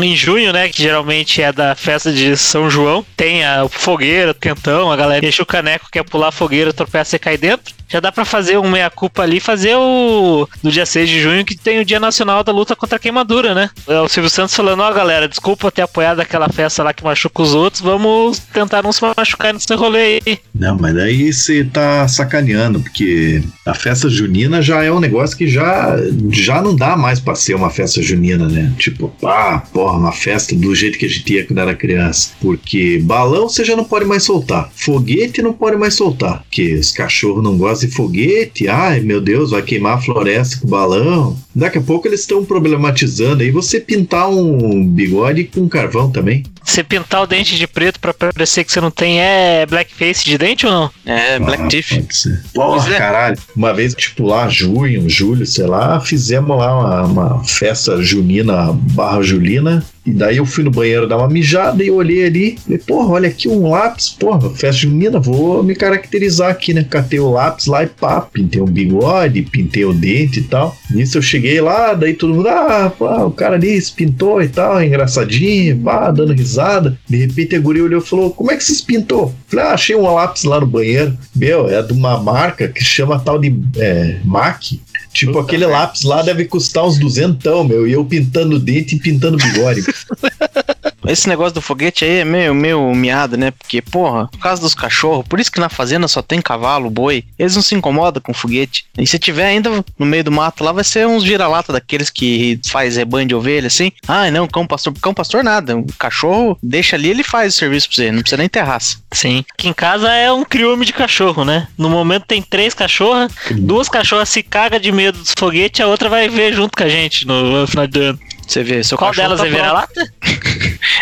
[0.00, 4.34] Em junho, né, que geralmente é da festa de São João, tem a fogueira, o
[4.34, 7.74] quentão, a galera enche o caneco, quer pular a fogueira, tropeça e cai dentro.
[7.94, 10.48] Já dá pra fazer um meia-culpa ali, fazer o.
[10.64, 13.54] No dia 6 de junho, que tem o Dia Nacional da Luta contra a Queimadura,
[13.54, 13.70] né?
[13.86, 17.40] É o Silvio Santos falando: Ó, galera, desculpa ter apoiado aquela festa lá que machuca
[17.40, 20.38] os outros, vamos tentar não se machucar nesse rolê aí.
[20.52, 25.46] Não, mas daí você tá sacaneando, porque a festa junina já é um negócio que
[25.46, 25.96] já,
[26.30, 28.72] já não dá mais pra ser uma festa junina, né?
[28.76, 32.30] Tipo, ah, porra, uma festa do jeito que a gente ia quando era criança.
[32.40, 36.90] Porque balão você já não pode mais soltar, foguete não pode mais soltar, porque os
[36.90, 41.36] cachorros não gostam de foguete, ai meu Deus, vai queimar a floresta com balão.
[41.54, 46.42] Daqui a pouco eles estão problematizando aí você pintar um bigode com carvão também.
[46.64, 50.38] Você pintar o dente de preto pra parecer que você não tem é blackface de
[50.38, 50.90] dente ou não?
[51.04, 51.68] É, Black Ah.
[51.68, 52.42] Pode ser.
[52.52, 52.98] Porra, é.
[52.98, 53.38] caralho.
[53.54, 59.22] Uma vez, tipo, lá, junho, julho, sei lá, fizemos lá uma, uma festa junina barra
[59.22, 59.84] julina.
[60.06, 62.58] E daí eu fui no banheiro dar uma mijada e olhei ali.
[62.58, 64.10] Falei, porra, olha aqui um lápis.
[64.10, 66.84] Porra, festa junina, vou me caracterizar aqui, né?
[66.88, 70.76] Catei o lápis lá e pá, pintei um bigode, pintei o dente e tal.
[70.90, 72.92] Nisso eu cheguei lá, daí todo mundo, ah,
[73.26, 76.98] o cara ali se pintou e tal, engraçadinho, pá, dando risada.
[77.08, 79.34] De repente a guria olhou e falou, como é que se pintou?
[79.46, 81.16] Falei, ah, achei um lápis lá no banheiro.
[81.34, 84.80] Meu, é de uma marca que chama tal de é, MAC.
[85.14, 87.86] Tipo, Puta aquele lápis lá deve custar uns duzentão, meu.
[87.86, 89.82] E eu pintando o dente e pintando o bigode.
[91.06, 93.50] esse negócio do foguete aí é meio, meio miado, né?
[93.50, 97.24] Porque, porra, por causa dos cachorros, por isso que na fazenda só tem cavalo, boi,
[97.38, 98.86] eles não se incomodam com foguete.
[98.98, 102.60] E se tiver ainda no meio do mato lá, vai ser uns vira-lata daqueles que
[102.66, 103.92] faz rebanho de ovelha, assim.
[104.06, 105.76] Ah, não, cão pastor, cão pastor nada.
[105.76, 108.98] O cachorro deixa ali, ele faz o serviço pra você, não precisa nem ter raça.
[109.12, 109.44] Sim.
[109.52, 111.68] Aqui em casa é um crioume de cachorro, né?
[111.76, 116.08] No momento tem três cachorras, duas cachorras se cagam de medo dos foguetes, a outra
[116.08, 118.18] vai ver junto com a gente no, no final do ano.
[118.46, 120.12] Você vê, seu Qual cachorro delas tá é vira-lata?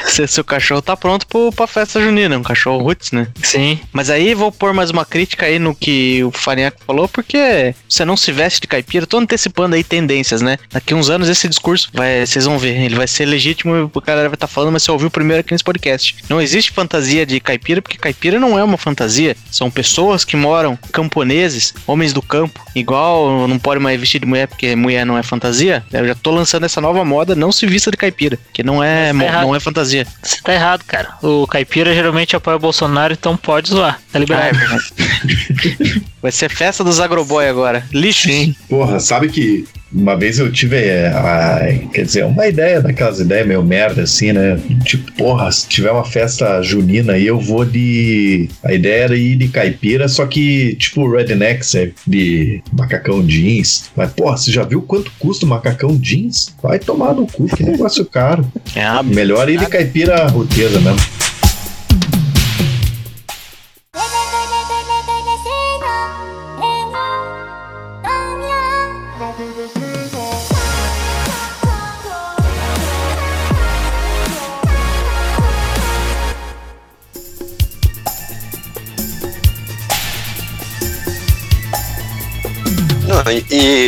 [0.07, 3.29] Se- Seu cachorro tá pronto pro, pra festa junina, um cachorro roots, né?
[3.43, 3.81] Sim.
[3.93, 8.05] Mas aí vou pôr mais uma crítica aí no que o Farinhaque falou, porque você
[8.05, 10.59] não se veste de caipira, tô antecipando aí tendências, né?
[10.71, 13.89] Daqui uns anos esse discurso vai, vocês vão ver, ele vai ser legítimo e o
[14.03, 16.17] cara vai estar falando, mas você ouviu primeiro aqui nesse podcast.
[16.29, 19.37] Não existe fantasia de caipira, porque caipira não é uma fantasia.
[19.51, 22.61] São pessoas que moram, camponeses, homens do campo.
[22.75, 25.85] Igual não pode mais vestir de mulher porque mulher não é fantasia.
[25.93, 29.13] Eu já tô lançando essa nova moda, não se vista de caipira, que não é,
[29.13, 30.07] tá não é fantasia.
[30.23, 31.17] Você tá errado, cara.
[31.23, 33.95] O caipira geralmente apoia o Bolsonaro, então pode zoar.
[33.95, 34.59] Tá Ah, é liberado.
[36.23, 37.85] Vai ser festa dos agroboy agora.
[37.93, 38.29] Lixo.
[38.29, 38.55] Sim.
[38.69, 43.47] Porra, sabe que uma vez eu tive, é, a- quer dizer, uma ideia daquelas ideias
[43.47, 44.59] meio merda assim, né?
[44.85, 48.49] Tipo, porra, se tiver uma festa junina aí, eu vou de.
[48.65, 51.95] A ideia era ir de caipira, só que, tipo, redneck, sabe?
[52.07, 53.91] De macacão jeans.
[53.97, 56.55] Mas, porra, você já viu quanto custa o macacão jeans?
[56.63, 58.47] Vai tomar no cu, que negócio caro.
[58.75, 60.99] É Melhor ir de caipira roteira mesmo.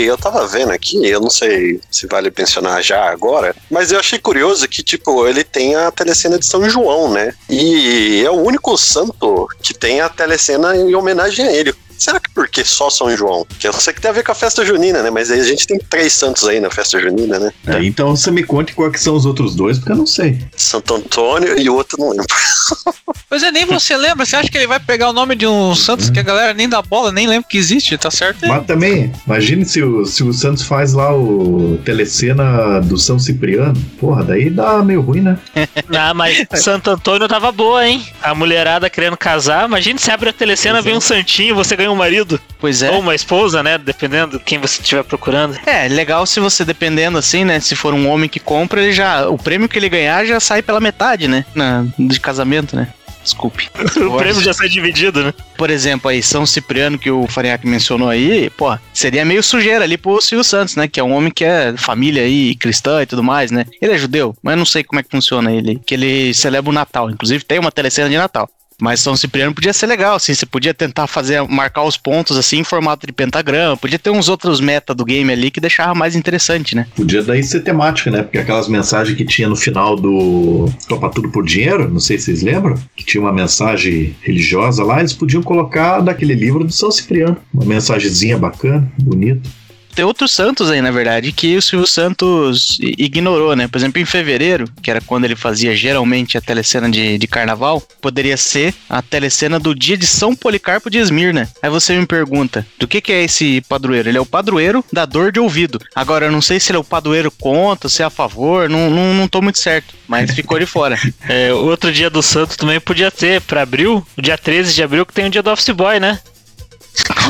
[0.06, 4.18] Eu tava vendo aqui, eu não sei se vale mencionar já agora, mas eu achei
[4.18, 7.34] curioso que, tipo, ele tem a telecena de São João, né?
[7.48, 11.74] E é o único santo que tem a telecena em homenagem a ele.
[11.98, 13.46] Será que por que só São João?
[13.58, 15.10] Que eu sei que tem a ver com a festa junina, né?
[15.10, 17.52] Mas aí a gente tem três santos aí na festa junina, né?
[17.66, 20.38] É, então você me conte quais que são os outros dois, porque eu não sei.
[20.56, 22.26] Santo Antônio e o outro não lembro.
[23.28, 24.24] Pois é, nem você lembra.
[24.24, 26.68] Você acha que ele vai pegar o nome de um Santos que a galera nem
[26.68, 28.46] dá bola, nem lembra que existe, tá certo?
[28.46, 33.74] Mas também, imagine se o, se o Santos faz lá o telecena do São Cipriano.
[33.98, 35.38] Porra, daí dá meio ruim, né?
[35.96, 38.04] Ah, mas Santo Antônio tava boa, hein?
[38.22, 39.66] A mulherada querendo casar.
[39.66, 40.82] Imagina se abre a telecena, é.
[40.82, 42.40] vem um santinho, você ganha um marido.
[42.58, 42.90] Pois é.
[42.90, 43.78] Ou uma esposa, né?
[43.78, 45.58] Dependendo de quem você estiver procurando.
[45.66, 47.60] É, legal se você, dependendo assim, né?
[47.60, 49.28] Se for um homem que compra, ele já.
[49.28, 51.44] O prêmio que ele ganhar já sai pela metade, né?
[51.54, 52.88] Na, de casamento, né?
[53.24, 53.70] Desculpe.
[54.04, 55.32] O prêmio já sai dividido, né?
[55.56, 59.96] Por exemplo, aí, São Cipriano, que o Farinhaque mencionou aí, pô, seria meio sujeira ali
[59.96, 60.86] pro Silvio Santos, né?
[60.86, 63.64] Que é um homem que é família aí, cristã e tudo mais, né?
[63.80, 65.80] Ele é judeu, mas eu não sei como é que funciona ele.
[65.86, 67.10] Que ele celebra o Natal.
[67.10, 68.48] Inclusive, tem uma telecena de Natal.
[68.80, 72.58] Mas São Cipriano podia ser legal, assim, você podia tentar fazer, marcar os pontos assim
[72.58, 76.16] em formato de pentagrama, podia ter uns outros meta do game ali que deixava mais
[76.16, 76.86] interessante, né?
[76.96, 78.22] Podia daí ser temática, né?
[78.22, 82.26] Porque aquelas mensagens que tinha no final do Topa Tudo por Dinheiro, não sei se
[82.26, 86.90] vocês lembram, que tinha uma mensagem religiosa lá, eles podiam colocar daquele livro do São
[86.90, 87.36] Cipriano.
[87.52, 89.48] Uma mensagenzinha bacana, bonita.
[89.94, 93.68] Tem outros santos aí, na verdade, que o Silvio Santos ignorou, né?
[93.68, 97.80] Por exemplo, em fevereiro, que era quando ele fazia geralmente a telecena de, de carnaval,
[98.00, 101.48] poderia ser a telecena do dia de São Policarpo de Esmirna.
[101.62, 104.08] Aí você me pergunta, do que, que é esse padroeiro?
[104.08, 105.80] Ele é o padroeiro da dor de ouvido.
[105.94, 108.90] Agora, eu não sei se ele é o padroeiro contra, se é a favor, não,
[108.90, 110.98] não, não tô muito certo, mas ficou de fora.
[111.26, 115.06] É, outro dia do santo também podia ter pra abril, o dia 13 de abril,
[115.06, 116.18] que tem o dia do Office Boy, né?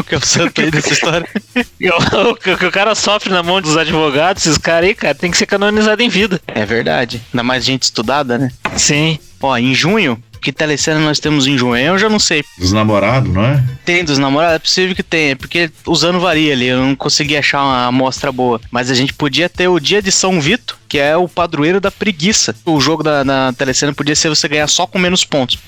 [0.06, 1.28] Que é o santo aí dessa história?
[1.84, 5.30] O, o- que o cara sofre na mão dos advogados, esses caras aí, cara, tem
[5.30, 6.40] que ser canonizado em vida.
[6.48, 7.20] É verdade.
[7.32, 8.50] Ainda mais gente estudada, né?
[8.76, 9.18] Sim.
[9.40, 11.76] Ó, em junho, que telecena nós temos em junho?
[11.76, 12.42] Eu já não sei.
[12.58, 13.62] Dos namorados, não é?
[13.84, 14.56] Tem dos namorados?
[14.56, 18.32] É possível que tenha, porque os anos varia ali, eu não consegui achar uma amostra
[18.32, 18.60] boa.
[18.70, 21.90] Mas a gente podia ter o dia de São Vito, que é o padroeiro da
[21.90, 22.54] preguiça.
[22.64, 25.58] O jogo da, na telecena podia ser você ganhar só com menos pontos.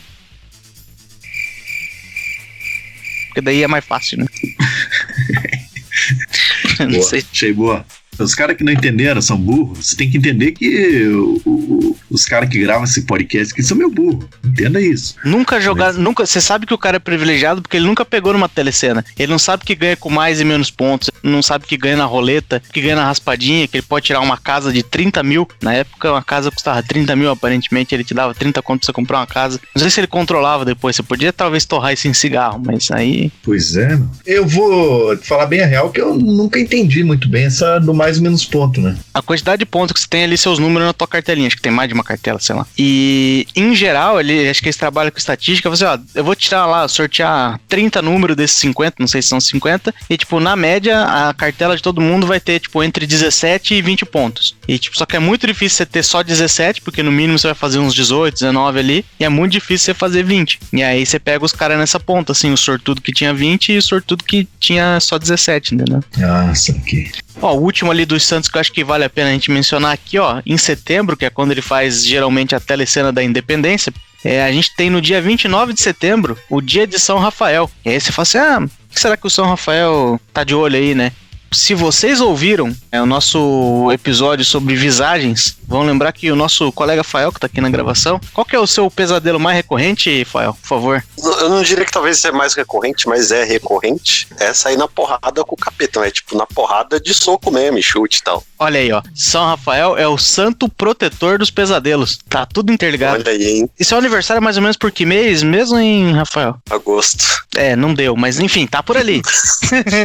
[3.37, 4.27] Porque daí é mais fácil, né?
[6.81, 7.23] não Boa, sei.
[7.31, 7.85] achei boa.
[8.19, 9.89] Os caras que não entenderam são burros.
[9.89, 13.77] Você tem que entender que o- o- os caras que gravam esse podcast aqui são
[13.77, 14.25] meio burros.
[14.45, 15.15] Entenda isso.
[15.25, 16.27] Nunca jogar, nunca.
[16.27, 19.05] Você sabe que o cara é privilegiado porque ele nunca pegou numa telecena.
[19.19, 21.11] Ele não sabe que ganha com mais e menos pontos.
[21.23, 24.39] Não sabe que ganha na roleta, que ganha na raspadinha, que ele pode tirar uma
[24.39, 25.47] casa de 30 mil.
[25.63, 27.95] Na época, uma casa custava 30 mil, aparentemente.
[27.95, 29.61] Ele te dava 30 conto pra você comprar uma casa.
[29.75, 30.97] Não sei se ele controlava depois.
[30.97, 33.31] Você podia talvez torrar isso em cigarro, mas aí.
[33.43, 33.97] Pois é.
[33.97, 34.09] meu.
[34.25, 38.19] Eu vou falar bem a real que eu nunca entendi muito bem essa do mais
[38.19, 38.97] e menos ponto, né?
[39.13, 41.47] A quantidade de pontos que você tem ali, seus números na tua cartelinha.
[41.47, 42.67] Acho que tem mais de uma cartela, sei lá.
[42.79, 46.67] E, em geral, ele, acho que eles trabalham com estatística, você, ó, eu vou tirar
[46.67, 51.03] lá, sortear 30 números desses 50, não sei se são 50, e, tipo, na média,
[51.03, 54.55] a cartela de todo mundo vai ter, tipo, entre 17 e 20 pontos.
[54.67, 57.49] E, tipo, só que é muito difícil você ter só 17, porque no mínimo você
[57.49, 60.61] vai fazer uns 18, 19 ali, e é muito difícil você fazer 20.
[60.73, 63.79] E aí você pega os caras nessa ponta, assim, o sortudo que tinha 20 e
[63.79, 66.03] o sortudo que tinha só 17, entendeu?
[66.23, 67.11] Ah, saquei.
[67.41, 69.51] Ó, o último ali dos Santos que eu acho que vale a pena a gente
[69.51, 73.93] mencionar aqui, ó, em setembro, que é quando ele faz geralmente a telecena da Independência,
[74.25, 77.71] é, a gente tem no dia 29 de setembro o dia de São Rafael.
[77.85, 80.77] E aí você fala assim: ah, que será que o São Rafael tá de olho
[80.77, 81.13] aí, né?
[81.57, 87.03] Se vocês ouviram é, o nosso episódio sobre visagens, vão lembrar que o nosso colega
[87.03, 90.53] Fael, que tá aqui na gravação, qual que é o seu pesadelo mais recorrente, Fael,
[90.53, 91.05] por favor?
[91.17, 94.29] Eu não diria que talvez seja mais recorrente, mas é recorrente.
[94.39, 96.11] É sair na porrada com o capeta, né?
[96.11, 98.45] Tipo, na porrada de soco mesmo, chute e tal.
[98.59, 99.03] Olha aí, ó.
[99.15, 102.19] São Rafael é o santo protetor dos pesadelos.
[102.29, 103.21] Tá tudo interligado.
[103.21, 103.71] Olha aí, hein?
[103.81, 106.57] E seu aniversário é mais ou menos por que mês mesmo, hein, Rafael?
[106.71, 107.25] Agosto.
[107.57, 109.23] É, não deu, mas enfim, tá por ali.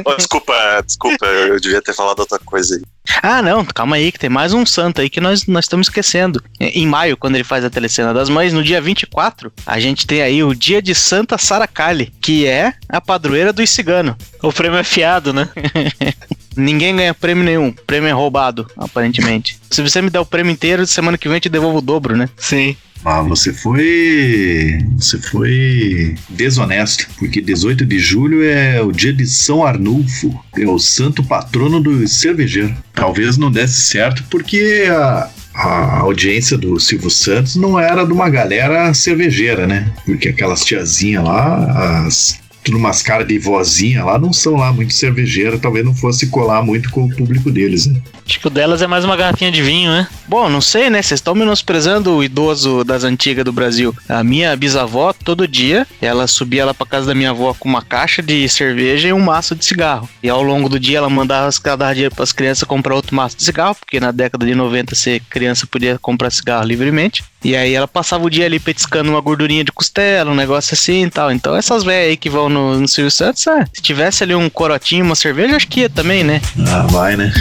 [0.05, 0.53] Oh, desculpa,
[0.85, 2.81] desculpa, eu devia ter falado outra coisa aí.
[3.21, 6.41] Ah, não, calma aí, que tem mais um santo aí que nós, nós estamos esquecendo.
[6.59, 10.21] Em maio, quando ele faz a telecena das mães, no dia 24, a gente tem
[10.21, 14.15] aí o dia de Santa Saracali, que é a padroeira dos ciganos.
[14.41, 15.49] O prêmio é fiado, né?
[16.55, 19.57] Ninguém ganha prêmio nenhum, prêmio é roubado, aparentemente.
[19.69, 22.17] Se você me der o prêmio inteiro, semana que vem eu te devolvo o dobro,
[22.17, 22.29] né?
[22.37, 22.75] Sim.
[23.03, 24.79] Ah, você foi.
[24.95, 30.77] Você foi desonesto, porque 18 de julho é o dia de São Arnulfo, é o
[30.77, 32.75] santo patrono do cervejeiro.
[32.93, 38.29] Talvez não desse certo porque a, a audiência do Silvio Santos não era de uma
[38.29, 39.91] galera cervejeira, né?
[40.05, 42.39] Porque aquelas tiazinhas lá, as.
[42.63, 46.61] Tudo umas caras de vozinha lá, não são lá muito cervejeira, talvez não fosse colar
[46.61, 47.99] muito com o público deles, né?
[48.25, 50.07] Acho que o delas é mais uma garrafinha de vinho, né?
[50.27, 51.01] Bom, não sei, né?
[51.01, 53.93] Vocês estão menosprezando o idoso das antigas do Brasil.
[54.07, 57.81] A minha bisavó, todo dia, ela subia lá pra casa da minha avó com uma
[57.81, 60.07] caixa de cerveja e um maço de cigarro.
[60.23, 63.35] E ao longo do dia ela mandava as- cada dia pras crianças comprar outro maço
[63.37, 67.23] de cigarro, porque na década de 90 ser criança podia comprar cigarro livremente.
[67.43, 71.05] E aí ela passava o dia ali petiscando uma gordurinha de costela, um negócio assim
[71.05, 71.31] e tal.
[71.31, 74.49] Então essas velhas aí que vão no, no Silvio Santos, ah, se tivesse ali um
[74.49, 76.41] corotinho, uma cerveja, acho que ia também, né?
[76.67, 77.31] Ah, vai, né?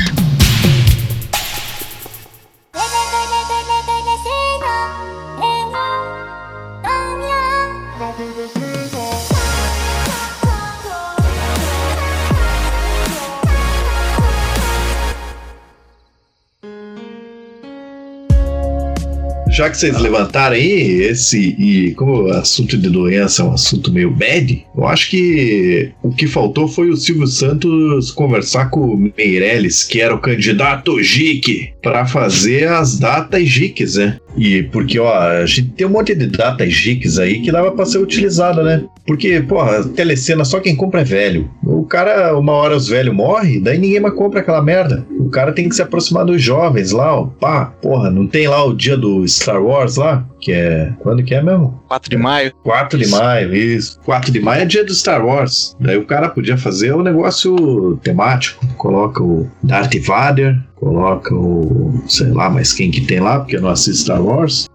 [19.61, 23.92] Já que vocês levantaram aí esse e como o assunto de doença é um assunto
[23.92, 28.96] meio bad, eu acho que o que faltou foi o Silvio Santos conversar com o
[28.96, 34.16] Meirelles, que era o candidato JIC, para fazer as datas JICs, né?
[34.36, 37.84] E porque, ó, a gente tem um monte de datas JICs aí que dava pra
[37.84, 38.84] ser utilizada, né?
[39.06, 41.50] Porque, porra, telecena só quem compra é velho.
[41.64, 45.04] O cara, uma hora os velhos morrem, daí ninguém mais compra aquela merda.
[45.18, 47.26] O cara tem que se aproximar dos jovens lá, ó.
[47.26, 50.24] Pá, porra, não tem lá o dia do Star Wars lá?
[50.40, 50.92] Que é.
[51.00, 51.83] Quando que é mesmo?
[51.88, 52.53] 4 de maio.
[52.62, 54.00] 4 de maio, isso.
[54.05, 55.76] 4 de maio é dia do Star Wars.
[55.79, 58.66] Daí o cara podia fazer o negócio temático.
[58.76, 62.03] Coloca o Darth Vader, coloca o.
[62.07, 64.68] sei lá, mas quem que tem lá, porque eu não assisto Star Wars.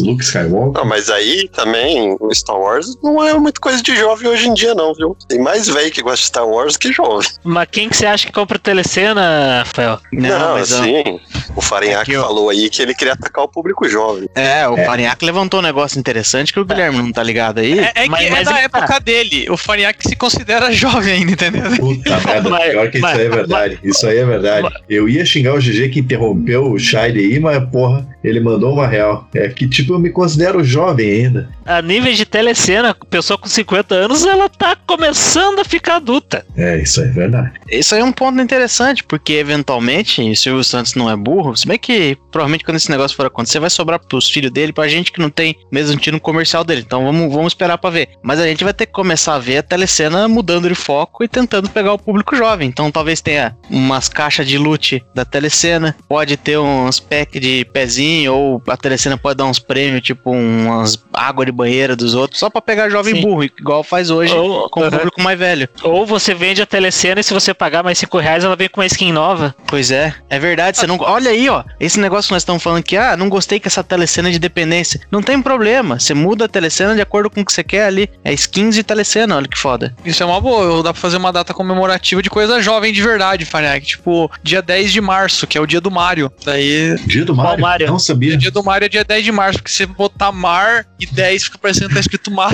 [0.00, 0.72] Luke Skywalker.
[0.82, 4.54] Não, mas aí também o Star Wars não é muito coisa de jovem hoje em
[4.54, 5.16] dia, não, viu?
[5.28, 7.28] Tem mais velho que gosta de Star Wars que jovem.
[7.44, 9.98] Mas quem que você acha que compra telecena, Rafael?
[10.12, 11.20] Não, mas ó, assim,
[11.54, 12.22] o Farinhaque ó.
[12.22, 14.28] falou aí que ele queria atacar o público jovem.
[14.34, 14.84] É, o É.
[14.84, 17.78] Farinhaque levantou um negócio interessante que o Guilherme não tá ligado aí.
[17.78, 19.46] É, é que Mas- é mas da é que época dele.
[19.50, 21.62] O Faniac se considera jovem ainda, entendeu?
[21.76, 23.78] Puta merda, Mas- pior que mas- isso aí é verdade.
[23.82, 24.68] Isso aí é verdade.
[24.88, 28.86] Eu ia xingar o GG que interrompeu o Shine aí, mas porra, ele mandou uma
[28.86, 29.28] real.
[29.34, 31.48] É que tipo, eu me considero jovem ainda.
[31.64, 36.44] A nível de telecena, pessoa com 50 anos, ela tá começando a ficar adulta.
[36.56, 37.52] É, isso aí é verdade.
[37.70, 41.56] Isso aí é um ponto interessante, porque eventualmente, e o Silvio Santos não é burro,
[41.56, 44.88] se bem que provavelmente quando esse negócio for acontecer, vai sobrar pros filhos dele, pra
[44.88, 46.82] gente que não tem mesmo tiro no comercial dele.
[46.84, 48.08] Então vamos, vamos esperar pra ver.
[48.22, 51.28] Mas a gente vai ter que começar a ver a telecena mudando de foco e
[51.28, 52.68] tentando pegar o público jovem.
[52.68, 58.15] Então talvez tenha umas caixas de loot da telecena, pode ter uns packs de pezinho,
[58.28, 62.48] ou a telecena pode dar uns prêmios, tipo umas água de banheira dos outros, só
[62.48, 63.22] pra pegar jovem Sim.
[63.22, 65.68] burro, igual faz hoje Ou, com o público mais velho.
[65.82, 68.80] Ou você vende a telecena e se você pagar mais 5 reais, ela vem com
[68.80, 69.54] uma skin nova.
[69.66, 70.78] Pois é, é verdade.
[70.78, 70.98] Você não.
[71.00, 71.64] Olha aí, ó.
[71.80, 75.00] Esse negócio que nós estamos falando que, ah, não gostei com essa telecena de dependência.
[75.10, 75.98] Não tem problema.
[75.98, 78.10] Você muda a telecena de acordo com o que você quer ali.
[78.24, 79.94] É skins de telecena, olha que foda.
[80.04, 80.82] Isso é uma boa.
[80.82, 83.86] Dá pra fazer uma data comemorativa de coisa jovem de verdade, Faniac.
[83.86, 86.30] Tipo, dia 10 de março, que é o dia do Mario.
[86.44, 86.96] Daí.
[87.06, 87.62] Dia do Qual Mario?
[87.62, 87.86] Mario?
[87.88, 88.36] Não sabia.
[88.36, 91.58] Dia do Mario é dia 10 de março, porque você botar mar e 10 fica
[91.58, 92.52] parecendo que tá escrito mar.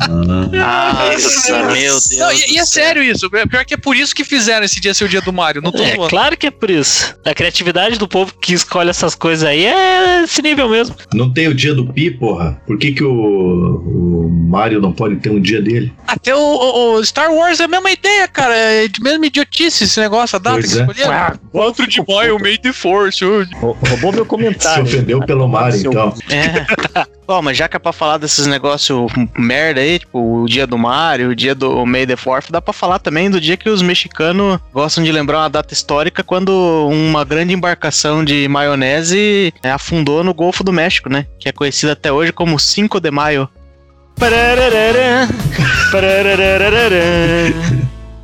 [0.00, 2.10] Ah, Nossa, meu Deus.
[2.18, 3.28] Não, e, e é sério isso.
[3.30, 5.62] Pior que é por isso que fizeram esse dia ser o dia do Mario.
[5.62, 6.08] Não tô É, zoando.
[6.10, 7.14] claro que é por isso.
[7.24, 10.94] A criatividade do povo que escolhe essas coisas aí é esse nível mesmo.
[11.14, 12.60] não tem o dia do Pi, porra?
[12.66, 15.92] Por que, que o, o Mario não pode ter um dia dele?
[16.06, 18.54] Até o, o- o Star Wars é a mesma ideia, cara.
[18.54, 20.82] É de mesma idiotice esse negócio, a data Pois que é.
[20.82, 21.38] escolheram.
[21.52, 23.24] 4 de maio, the Force.
[23.24, 24.84] Rou- Roubou meu Se comentário.
[24.84, 25.26] ofendeu hein?
[25.26, 26.14] pelo Mario, então.
[26.30, 27.15] É.
[27.26, 30.78] Bom, mas já que é pra falar desses negócios merda aí, tipo o dia do
[30.78, 33.82] Mario, o dia do May the Fourth, dá pra falar também do dia que os
[33.82, 36.50] mexicanos gostam de lembrar uma data histórica quando
[36.88, 41.26] uma grande embarcação de maionese é, afundou no Golfo do México, né?
[41.40, 43.48] Que é conhecida até hoje como 5 de Maio.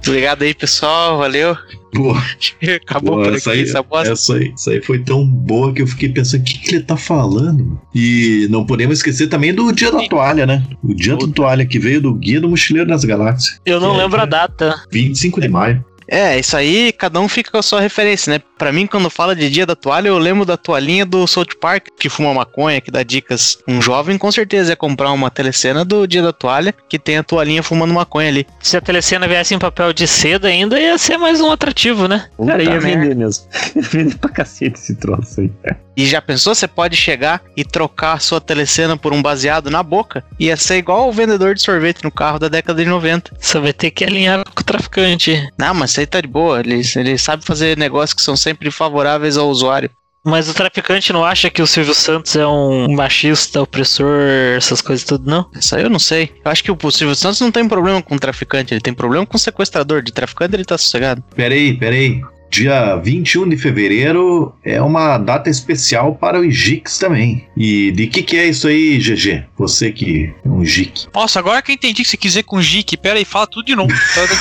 [0.07, 1.19] Obrigado aí, pessoal.
[1.19, 1.57] Valeu.
[1.93, 2.15] Pô,
[2.83, 4.13] Acabou pô, por essa, aqui aí, essa bosta.
[4.13, 6.83] essa, aí, essa aí foi tão boa que eu fiquei pensando, o que, que ele
[6.83, 7.81] tá falando?
[7.95, 10.65] E não podemos esquecer também do dia da toalha, né?
[10.83, 13.61] O dia da toalha que veio do Guia do Mochileiro das Galáxias.
[13.67, 14.27] Eu não É, lembro a é.
[14.27, 14.83] data.
[14.91, 15.85] 25 de maio.
[16.09, 18.43] É, isso aí, cada um fica com a sua referência, né?
[18.59, 21.87] Pra mim, quando fala de dia da toalha, eu lembro da toalhinha do South Park,
[22.03, 23.59] que fuma maconha, que dá dicas.
[23.69, 27.23] Um jovem, com certeza, ia comprar uma telecena do dia da toalha, que tem a
[27.23, 28.45] toalhinha fumando maconha ali.
[28.61, 32.27] Se a telecena viesse em papel de seda ainda, ia ser mais um atrativo, né?
[32.45, 33.47] Cara, ia vender mesmo.
[33.77, 35.51] Ia vender pra cacete esse troço aí.
[35.97, 39.83] E já pensou, você pode chegar e trocar a sua telecena por um baseado na
[39.83, 40.25] boca?
[40.41, 43.37] Ia ser igual o vendedor de sorvete no carro da década de 90.
[43.39, 45.49] Só vai ter que alinhar com o traficante.
[45.57, 46.61] Não, mas isso aí tá de boa.
[46.61, 49.91] Ele, ele sabe fazer negócios que são sempre favoráveis ao usuário.
[50.25, 54.21] Mas o traficante não acha que o Silvio Santos é um machista, opressor,
[54.57, 55.51] essas coisas tudo, não?
[55.53, 56.33] Isso aí eu não sei.
[56.45, 59.37] Eu acho que o Silvio Santos não tem problema com traficante, ele tem problema com
[59.37, 60.01] sequestrador.
[60.03, 61.25] De traficante ele tá sossegado.
[61.35, 62.23] Peraí, peraí.
[62.57, 67.49] Dia 21 de fevereiro é uma data especial para o Gix também.
[67.57, 69.45] E de que que é isso aí, GG?
[69.59, 71.07] Você que é um Gic.
[71.15, 72.95] Nossa, agora que eu entendi que você quiser com Jique.
[72.99, 73.91] Pera aí, fala tudo de novo.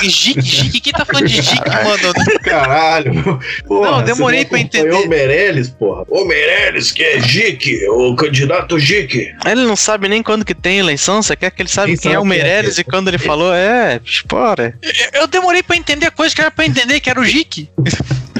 [0.02, 0.80] Jique, Jique.
[0.80, 2.12] Quem tá falando de Jique, mano?
[2.44, 3.40] Caralho!
[3.66, 4.92] Porra, Não, demorei pra entender.
[4.92, 6.04] O Meirelles, porra.
[6.10, 9.32] O Meirelles, que é Gic, o candidato Gic.
[9.46, 12.10] Ele não sabe nem quando que tem eleição, você quer que ele saiba Quem quem,
[12.10, 14.76] é sabe o quem é Meirelles que- e quando ele falou, é, bora.
[15.14, 17.70] Eu demorei pra entender a coisa que era pra entender, que era o Jique.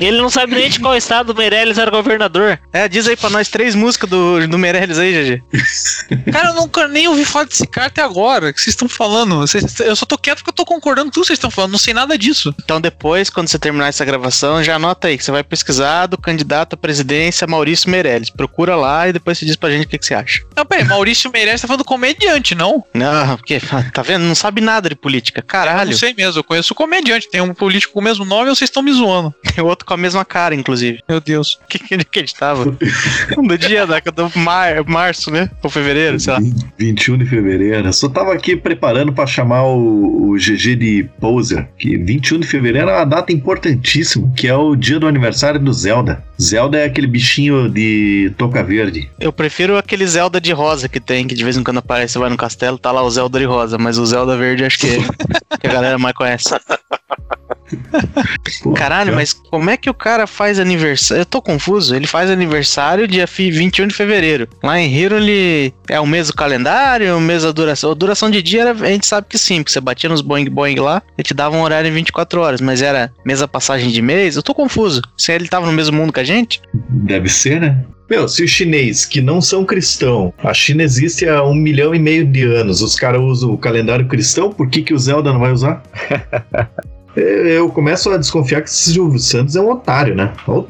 [0.00, 2.58] Ele não sabe nem de qual estado o Meirelles era governador.
[2.72, 5.42] É, diz aí pra nós três músicas do, do Meirelles aí, GG.
[6.32, 8.48] Cara, eu nunca nem ouvi falar desse cara até agora.
[8.48, 9.36] O que vocês estão falando?
[9.38, 11.70] Vocês- eu só tô quieto porque eu tô concordando com tudo que vocês estão falando.
[11.72, 12.52] Não sei nada disso.
[12.64, 16.18] Então depois, quando você terminar essa gravação, já anota aí que você vai pesquisar do
[16.18, 18.28] candidato à presidência Maurício Meirelles.
[18.30, 20.42] Procura lá e depois você diz pra gente o que, que você acha.
[20.56, 22.84] Não, peraí, Maurício Meirelles tá falando comediante, não?
[22.92, 23.60] Não, porque,
[23.92, 24.22] tá vendo?
[24.24, 25.38] Não sabe nada de política.
[25.40, 25.90] Eu Caralho.
[25.92, 27.30] não sei mesmo, eu conheço comediante.
[27.30, 29.32] Tem um político com o mesmo nome ou vocês estão me zoando?
[29.54, 31.00] Tem outro com a mesma cara, inclusive.
[31.08, 31.58] Meu Deus.
[31.72, 32.66] Que que ele que ele tava?
[32.66, 35.48] do dia da, do mar, março, né?
[35.62, 36.40] Ou fevereiro, sei lá.
[36.78, 37.88] 21 de fevereiro.
[37.88, 41.66] Eu só tava aqui preparando pra chamar o, o GG de poser.
[41.78, 45.72] Que 21 de fevereiro é uma data importantíssima, que é o dia do aniversário do
[45.72, 46.22] Zelda.
[46.40, 49.10] Zelda é aquele bichinho de toca verde.
[49.18, 52.18] Eu prefiro aquele Zelda de rosa que tem, que de vez em quando aparece, você
[52.18, 54.98] vai no castelo, tá lá o Zelda de rosa, mas o Zelda verde acho que,
[55.60, 56.50] que a galera mais conhece.
[58.76, 61.22] Caralho, mas como é que o cara faz aniversário?
[61.22, 61.94] Eu tô confuso.
[61.94, 64.48] Ele faz aniversário dia fi- 21 de fevereiro.
[64.62, 67.90] Lá em Hero, ele é o mês do calendário, o mês da duração.
[67.90, 70.48] A duração de dia, era- a gente sabe que sim, porque você batia nos Boing
[70.50, 73.90] Boing lá, ele te dava um horário em 24 horas, mas era mês da passagem
[73.90, 74.36] de mês.
[74.36, 75.00] Eu tô confuso.
[75.16, 76.60] Se ele tava no mesmo mundo que a gente?
[76.88, 77.84] Deve ser, né?
[78.10, 81.98] Meu, se os chinês que não são cristão, a China existe há um milhão e
[81.98, 85.40] meio de anos, os caras usam o calendário cristão, por que, que o Zelda não
[85.40, 85.82] vai usar?
[87.16, 90.32] Eu- começo a desconfiar que esse Silvio Santos é um otário, né?
[90.46, 90.62] Olha o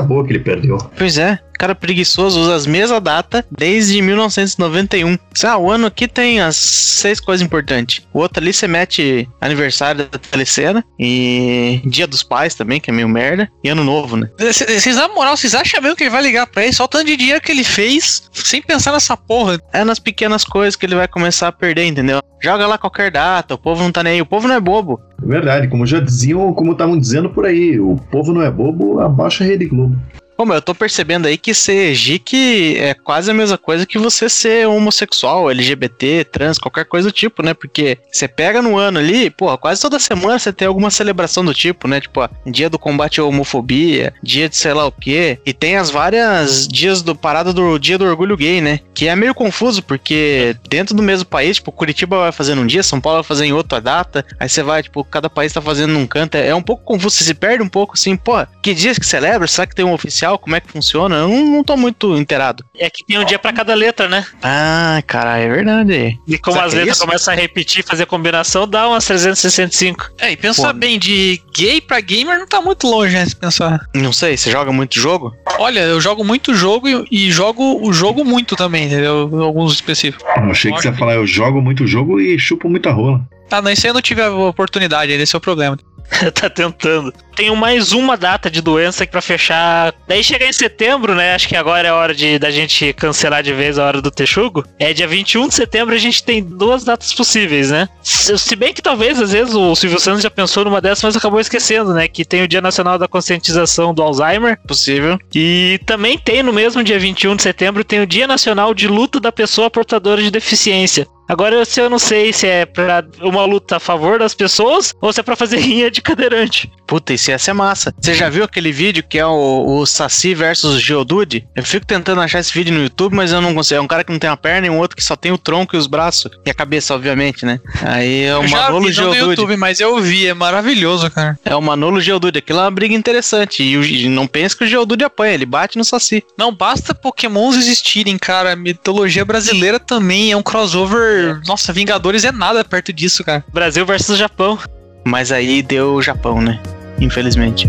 [0.00, 0.78] boa que ele perdeu.
[0.96, 5.16] Pois é, cara preguiçoso usa as mesmas datas desde 1991.
[5.44, 8.04] Ah, o ano aqui tem as seis coisas importantes.
[8.12, 12.92] O outro ali você mete aniversário da telecena e Dia dos Pais também, que é
[12.92, 14.28] meio merda, e Ano Novo, né?
[14.40, 16.72] Vocês, na moral, vocês acham mesmo que ele vai ligar pra ele?
[16.72, 19.60] Só o tanto de dinheiro que ele fez, sem pensar nessa porra.
[19.72, 22.20] É nas pequenas coisas que ele vai começar a perder, entendeu?
[22.42, 25.00] Joga lá qualquer data, o povo não tá nem aí, o povo não é bobo.
[25.22, 28.98] É verdade, como já diziam, como estavam dizendo por aí, o povo não é bobo,
[28.98, 29.96] abaixa a Rede Globo.
[30.42, 34.28] Como eu tô percebendo aí que ser geek é quase a mesma coisa que você
[34.28, 37.54] ser homossexual, LGBT, trans, qualquer coisa do tipo, né?
[37.54, 41.54] Porque você pega no ano ali, pô, quase toda semana você tem alguma celebração do
[41.54, 42.00] tipo, né?
[42.00, 45.38] Tipo, ó, dia do combate à homofobia, dia de sei lá o quê.
[45.46, 48.80] E tem as várias dias do parada do dia do orgulho gay, né?
[48.92, 52.82] Que é meio confuso, porque dentro do mesmo país, tipo, Curitiba vai fazer num dia,
[52.82, 54.26] São Paulo vai fazer em outra data.
[54.40, 56.34] Aí você vai, tipo, cada país tá fazendo num canto.
[56.34, 59.06] É, é um pouco confuso, você se perde um pouco assim, pô, que dias que
[59.06, 59.46] celebra?
[59.46, 60.31] Será que tem um oficial?
[60.32, 61.16] Real, como é que funciona?
[61.16, 62.64] Eu não, não tô muito inteirado.
[62.78, 64.24] É que tem um dia pra cada letra, né?
[64.42, 66.20] Ah, caralho, é verdade.
[66.26, 67.06] E como Será as é letras isso?
[67.06, 70.10] começam a repetir, fazer combinação, dá umas 365.
[70.18, 70.80] É, e pensar Pô.
[70.80, 73.26] bem, de gay pra gamer não tá muito longe, né?
[73.26, 73.86] Se pensar.
[73.94, 75.34] Não sei, você joga muito jogo?
[75.58, 79.28] Olha, eu jogo muito jogo e, e jogo o jogo muito também, entendeu?
[79.42, 80.26] Alguns específicos.
[80.36, 83.20] Eu achei que você ia falar, eu jogo muito jogo e chupo muita rola.
[83.50, 85.78] Ah, não, isso aí eu não tive a oportunidade, esse é o problema.
[86.34, 87.12] tá tentando.
[87.34, 89.94] Tenho mais uma data de doença pra fechar.
[90.06, 91.34] Daí chegar em setembro, né?
[91.34, 94.10] Acho que agora é a hora de da gente cancelar de vez a hora do
[94.10, 94.64] Texugo.
[94.78, 97.88] É dia 21 de setembro a gente tem duas datas possíveis, né?
[98.02, 101.16] Se, se bem que talvez às vezes o Silvio Santos já pensou numa dessas, mas
[101.16, 102.08] acabou esquecendo, né?
[102.08, 104.58] Que tem o Dia Nacional da Conscientização do Alzheimer.
[104.66, 105.18] Possível.
[105.34, 109.20] E também tem no mesmo dia 21 de setembro tem o Dia Nacional de Luta
[109.20, 111.06] da Pessoa Portadora de Deficiência.
[111.28, 115.20] Agora eu não sei se é pra uma luta a favor das pessoas ou se
[115.20, 116.70] é pra fazer rinha de cadeirante.
[116.86, 117.94] Puta, ia ser massa.
[118.00, 121.46] Você já viu aquele vídeo que é o, o Saci versus Geodude?
[121.54, 123.78] Eu fico tentando achar esse vídeo no YouTube, mas eu não consigo.
[123.78, 125.38] É um cara que não tem a perna e um outro que só tem o
[125.38, 126.30] tronco e os braços.
[126.44, 127.60] E a cabeça, obviamente, né?
[127.82, 129.30] Aí é o eu já Manolo vi, não no Geodude.
[129.40, 131.38] YouTube, mas eu vi, é maravilhoso, cara.
[131.44, 132.38] É o Manolo Geodude.
[132.38, 133.62] Aquilo é uma briga interessante.
[133.62, 136.22] E, o- e não pense que o Geodude apanha, ele bate no Saci.
[136.38, 138.52] Não basta pokémons existirem, cara.
[138.52, 141.40] A mitologia brasileira também é um crossover.
[141.46, 143.44] Nossa, Vingadores é nada perto disso, cara.
[143.52, 144.58] Brasil versus Japão.
[145.04, 146.60] Mas aí deu o Japão, né?
[147.02, 147.68] Infelizmente.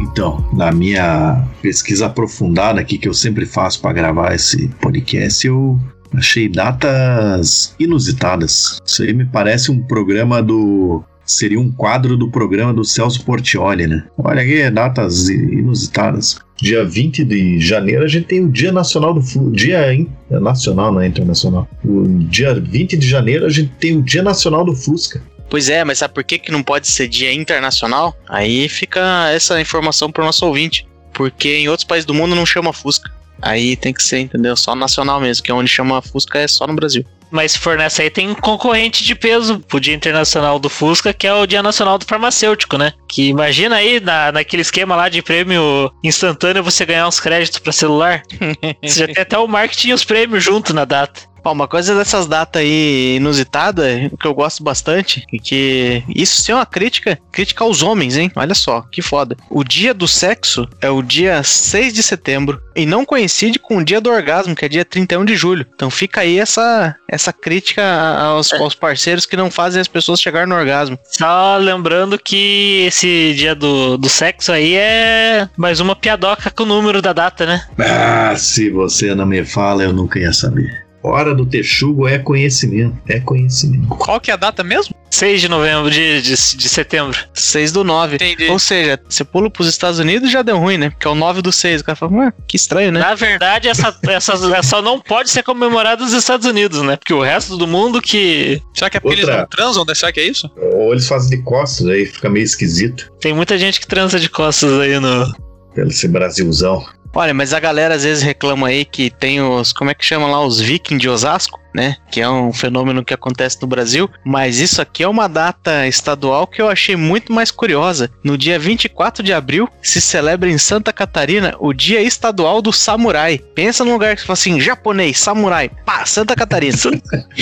[0.00, 5.80] Então, na minha pesquisa aprofundada aqui que eu sempre faço para gravar esse podcast, eu
[6.14, 8.80] achei datas inusitadas.
[8.84, 13.86] Isso aí me parece um programa do seria um quadro do programa do Celso Portioli,
[13.86, 14.04] né?
[14.18, 16.38] Olha aqui, datas inusitadas.
[16.60, 20.92] Dia 20 de janeiro a gente tem o Dia Nacional do Flu, Dia in- nacional,
[20.92, 21.68] não é internacional.
[21.84, 25.20] O dia 20 de janeiro a gente tem o Dia Nacional do Fusca.
[25.50, 28.16] Pois é, mas sabe por que, que não pode ser dia internacional?
[28.28, 30.86] Aí fica essa informação pro nosso ouvinte.
[31.12, 33.10] Porque em outros países do mundo não chama Fusca.
[33.40, 34.56] Aí tem que ser, entendeu?
[34.56, 37.04] Só nacional mesmo, que é onde chama Fusca é só no Brasil.
[37.32, 41.14] Mas se for nessa aí, tem um concorrente de peso pro Dia Internacional do Fusca,
[41.14, 42.92] que é o Dia Nacional do Farmacêutico, né?
[43.08, 47.72] Que imagina aí, na, naquele esquema lá de prêmio instantâneo, você ganhar uns créditos pra
[47.72, 48.22] celular.
[48.84, 51.31] você já tem até o marketing e os prêmios junto na data.
[51.44, 56.52] Ó, uma coisa dessas datas aí inusitada, que eu gosto bastante, e que isso sim
[56.52, 58.30] é uma crítica, crítica aos homens, hein?
[58.34, 59.36] Olha só, que foda.
[59.50, 63.84] O dia do sexo é o dia 6 de setembro e não coincide com o
[63.84, 65.66] dia do orgasmo, que é dia 31 de julho.
[65.74, 67.82] Então fica aí essa, essa crítica
[68.18, 70.98] aos, aos parceiros que não fazem as pessoas chegar no orgasmo.
[71.04, 76.66] Só lembrando que esse dia do, do sexo aí é mais uma piadoca com o
[76.66, 77.66] número da data, né?
[77.78, 80.81] Ah, se você não me fala, eu nunca ia saber.
[81.02, 82.96] Hora do texugo é conhecimento.
[83.08, 83.88] É conhecimento.
[83.88, 84.94] Qual que é a data mesmo?
[85.10, 87.18] 6 de novembro, de, de, de setembro.
[87.34, 88.14] 6 do 9.
[88.16, 88.46] Entendi.
[88.48, 90.90] Ou seja, você pula pros Estados Unidos já deu ruim, né?
[90.90, 91.80] Porque é o 9 do 6.
[91.82, 93.00] O cara fala, ué, que estranho, né?
[93.00, 96.96] Na verdade, essa, essa, essa só não pode ser comemorada nos Estados Unidos, né?
[96.96, 99.84] Porque o resto do mundo que Será que é porque Outra- eles não transam?
[99.84, 99.94] né?
[99.94, 100.50] Será que é isso?
[100.56, 103.12] Ou eles fazem de costas, aí fica meio esquisito.
[103.20, 105.30] tem muita gente que transa de costas aí no.
[105.74, 106.84] Pelo esse Brasilzão.
[107.14, 109.72] Olha, mas a galera às vezes reclama aí que tem os.
[109.72, 110.40] Como é que chama lá?
[110.44, 111.96] Os vikings de Osasco, né?
[112.10, 114.10] Que é um fenômeno que acontece no Brasil.
[114.24, 118.10] Mas isso aqui é uma data estadual que eu achei muito mais curiosa.
[118.22, 123.38] No dia 24 de abril se celebra em Santa Catarina o Dia Estadual do Samurai.
[123.54, 126.76] Pensa num lugar que você fala assim: japonês, samurai, pá, Santa Catarina.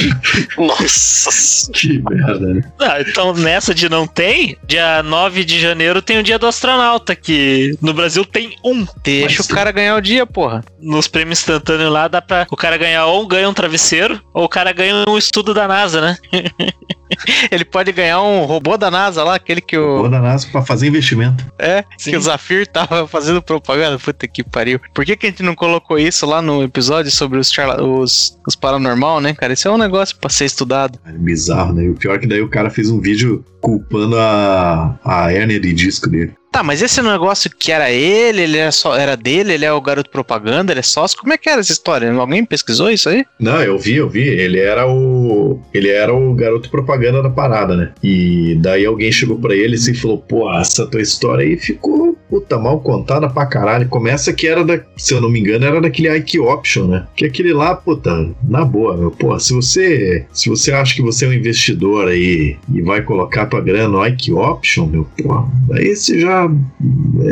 [0.57, 1.71] Nossa.
[1.73, 2.63] Que merda, né?
[2.81, 7.15] Ah, então nessa de não tem, dia 9 de janeiro tem o dia do astronauta,
[7.15, 8.87] que no Brasil tem um.
[9.03, 10.65] Deixa Mas o cara ganhar o dia, porra.
[10.81, 14.73] Nos prêmios instantâneos lá dá pra o cara ganhar ou ganha um travesseiro, o cara
[14.73, 16.19] ganha um estudo da NASA, né?
[17.51, 19.99] Ele pode ganhar um robô da NASA lá, aquele que o.
[19.99, 21.45] Vou da NASA pra fazer investimento.
[21.59, 22.11] É, Sim.
[22.13, 23.99] que o Zafir tava fazendo propaganda.
[23.99, 24.81] Puta que pariu.
[24.95, 28.39] Por que, que a gente não colocou isso lá no episódio sobre os, charla- os,
[28.47, 29.53] os paranormal, né, cara?
[29.53, 30.99] Isso é um negócio pra ser estudado.
[31.07, 31.85] É bizarro, né?
[31.85, 35.61] E o pior é que daí o cara fez um vídeo culpando a, a hérnia
[35.61, 36.33] de disco dele.
[36.53, 39.81] Tá, mas esse negócio que era ele, ele era, só, era dele, ele é o
[39.81, 41.17] garoto propaganda, ele é sócio.
[41.17, 42.11] Como é que era essa história?
[42.13, 43.25] Alguém pesquisou isso aí?
[43.39, 44.27] Não, eu vi, eu vi.
[44.27, 45.63] Ele era o.
[45.73, 47.93] Ele era o garoto propaganda da parada, né?
[48.03, 52.17] E daí alguém chegou pra ele assim e falou: Pô, essa tua história aí ficou
[52.31, 53.89] puta, mal contada pra caralho.
[53.89, 57.07] Começa que era da, se eu não me engano, era daquele Ike Option, né?
[57.17, 61.25] Que aquele lá, puta, na boa, meu, pô, se você, se você acha que você
[61.25, 65.45] é um investidor aí e vai colocar tua grana no Ike Option, meu, pô,
[65.77, 66.49] esse já,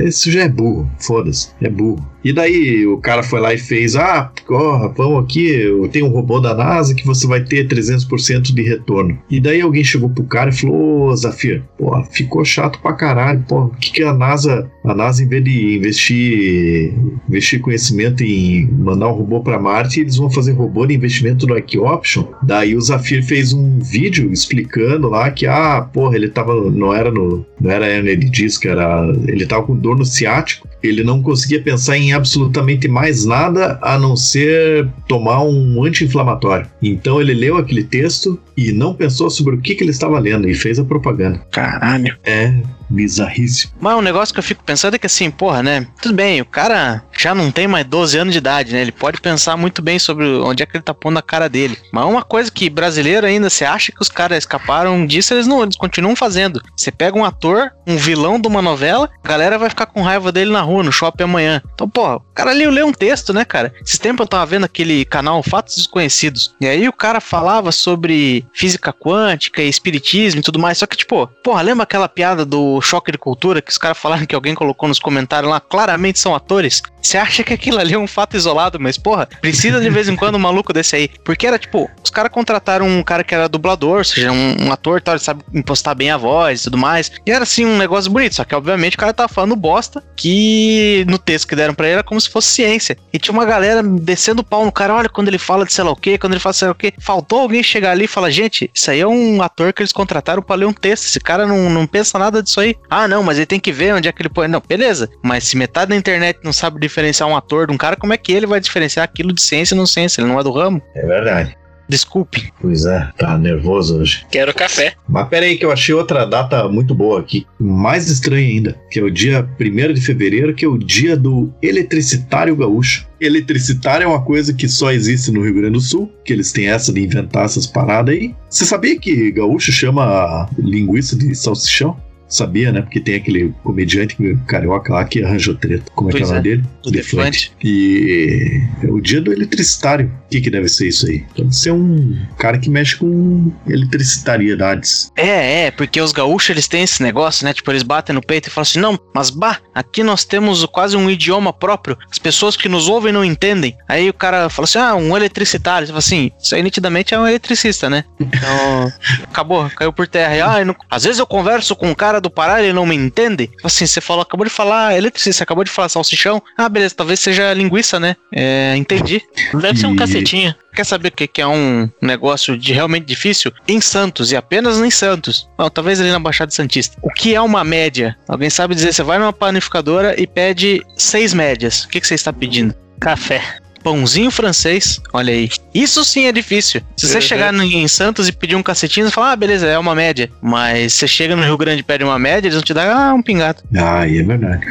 [0.03, 2.05] esse já é burro, foda-se, é burro.
[2.25, 6.11] E daí o cara foi lá e fez: Ah, porra, vamos aqui, eu tenho um
[6.11, 9.19] robô da NASA que você vai ter 300% de retorno.
[9.31, 13.45] E daí alguém chegou pro cara e falou: Ô, Zafir, pô, ficou chato pra caralho,
[13.49, 16.95] pô, o que, que a NASA, a NASA, em vez de investir,
[17.29, 21.57] investir conhecimento em mandar um robô pra Marte, eles vão fazer robô de investimento no
[21.57, 22.25] Ike Option.
[22.43, 27.11] Daí o Zafir fez um vídeo explicando lá que, ah, porra, ele tava, não era
[27.11, 31.23] no, não era hernia de disco, era, ele tava com dor no ciático ele não
[31.23, 36.67] conseguia pensar em absolutamente mais nada a não ser tomar um anti-inflamatório.
[36.83, 40.49] Então ele leu aquele texto e não pensou sobre o que, que ele estava lendo
[40.49, 41.39] e fez a propaganda.
[41.53, 42.19] Caralho.
[42.25, 42.53] É
[42.89, 43.73] bizarríssimo.
[43.81, 45.87] Mas um negócio que eu fico pensando é que assim, porra, né?
[46.01, 48.81] Tudo bem, o cara já não tem mais 12 anos de idade, né?
[48.81, 51.79] Ele pode pensar muito bem sobre onde é que ele tá pondo a cara dele.
[51.93, 55.63] Mas uma coisa que brasileiro ainda, você acha que os caras escaparam disso, eles não,
[55.63, 56.63] eles continuam fazendo.
[56.77, 60.31] Você pega um ator, um vilão de uma novela, a galera vai ficar com raiva
[60.31, 61.63] dele na rua, no shopping amanhã.
[61.75, 63.73] Então, pô, o cara ali leu um texto, né, cara?
[63.83, 66.55] Esses tempos eu tava vendo aquele canal Fatos Desconhecidos.
[66.61, 70.79] E aí o cara falava sobre física quântica e espiritismo e tudo mais.
[70.79, 74.27] Só que, tipo, porra, lembra aquela piada do choque de cultura que os caras falaram
[74.27, 75.61] que alguém colocou nos comentários lá?
[75.61, 76.83] Claramente são atores.
[77.09, 80.15] Você acha que aquilo ali é um fato isolado, mas, porra, precisa de vez em
[80.15, 81.11] quando um maluco desse aí.
[81.25, 84.71] Porque era tipo, os caras contrataram um cara que era dublador, ou seja, um, um
[84.71, 87.11] ator, tal, sabe impostar bem a voz e tudo mais.
[87.25, 91.03] E era assim um negócio bonito, só que obviamente o cara tava falando bosta que
[91.09, 92.99] no texto que deram pra ele era como se fosse ciência.
[93.11, 95.85] E tinha uma galera descendo o pau no cara, olha, quando ele fala de sei
[95.85, 96.93] lá o quê, quando ele fala sei lá o quê.
[97.01, 100.43] Faltou alguém chegar ali e falar, gente, isso aí é um ator que eles contrataram
[100.43, 101.07] pra ler um texto.
[101.07, 102.77] Esse cara não, não pensa nada disso aí.
[102.91, 104.47] Ah, não, mas ele tem que ver onde é que ele põe.
[104.47, 105.09] Não, beleza.
[105.23, 108.17] Mas se metade da internet não sabe diferenciar um ator de um cara, como é
[108.17, 110.21] que ele vai diferenciar aquilo de ciência e não ciência?
[110.21, 110.83] Ele não é do ramo?
[110.95, 111.57] É verdade.
[111.89, 112.53] Desculpe.
[112.61, 114.27] Pois é, tá nervoso hoje.
[114.31, 114.93] Quero café.
[115.09, 119.01] Mas pera aí que eu achei outra data muito boa aqui, mais estranha ainda, que
[119.01, 123.09] é o dia 1 de fevereiro, que é o dia do eletricitário gaúcho.
[123.19, 126.69] Eletricitário é uma coisa que só existe no Rio Grande do Sul, que eles têm
[126.69, 128.35] essa de inventar essas paradas aí.
[128.51, 131.97] Você sabia que gaúcho chama linguiça de salsichão?
[132.29, 132.83] Sabia, né?
[132.83, 134.17] Porque tem aquele comediante
[134.47, 135.91] carioca lá que arranjou treta.
[135.95, 136.65] Como é que é o Pois nome é, dele?
[136.87, 137.53] o Deflante.
[137.65, 140.13] E é o dia do eletricitário.
[140.27, 141.25] O que, que deve ser isso aí?
[141.37, 145.11] Deve ser um cara que mexe com eletricitariedades.
[145.17, 147.53] É, é, porque os gaúchos eles têm esse negócio, né?
[147.53, 150.97] Tipo, eles batem no peito e falam assim: não, mas bah, aqui nós temos quase
[150.97, 153.77] um idioma próprio, as pessoas que nos ouvem não entendem.
[153.89, 155.87] Aí o cara fala assim: ah, um eletricitário.
[155.87, 158.05] Você fala assim: isso aí nitidamente é um eletricista, né?
[158.21, 158.93] Então,
[159.25, 160.37] acabou, caiu por terra.
[160.37, 162.95] E, ah, não- às vezes eu converso com um cara do Pará ele não me
[162.95, 163.47] entende.
[163.47, 166.43] Tipo Assim, você falou, acabou de falar eletricista, acabou de falar salsichão.
[166.57, 168.17] Ah, beleza, talvez seja linguiça, né?
[168.33, 169.23] É, entendi.
[169.55, 170.55] Deve ser um cacetinho.
[170.75, 173.53] Quer saber o que que é um negócio de realmente difícil?
[173.67, 175.49] Em Santos, e apenas em Santos.
[175.59, 176.97] Não, talvez ali na Baixada Santista.
[177.03, 178.17] O que é uma média?
[178.29, 178.93] Alguém sabe dizer?
[178.93, 181.85] Você vai numa panificadora e pede seis médias.
[181.85, 182.75] O que, que você está pedindo?
[183.01, 183.43] Café.
[183.83, 185.49] Pãozinho francês, olha aí.
[185.75, 186.81] Isso sim é difícil.
[186.97, 187.21] Se você Uhum.
[187.21, 190.29] chegar no- em Santos e pedir um cacetinho, você fala, ah, beleza, é uma média.
[190.43, 193.15] Mas você chega no Rio Grande e pede uma média, eles vão te dar, ah,
[193.15, 193.63] um pingado.
[193.77, 194.67] Ah, é verdade.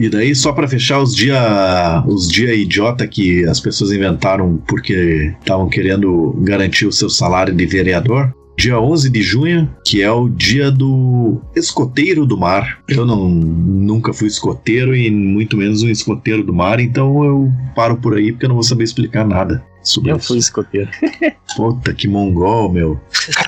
[0.00, 5.32] E daí, só pra fechar os dia, os dia idiota que as pessoas inventaram porque
[5.40, 8.32] estavam querendo garantir o seu salário de vereador.
[8.56, 12.82] Dia 11 de junho, que é o dia do escoteiro do mar.
[12.88, 17.96] Eu não, nunca fui escoteiro e muito menos um escoteiro do mar, então eu paro
[17.96, 20.28] por aí porque eu não vou saber explicar nada sobre Eu isso.
[20.28, 20.88] fui escoteiro.
[21.56, 23.00] Puta, que mongol, meu.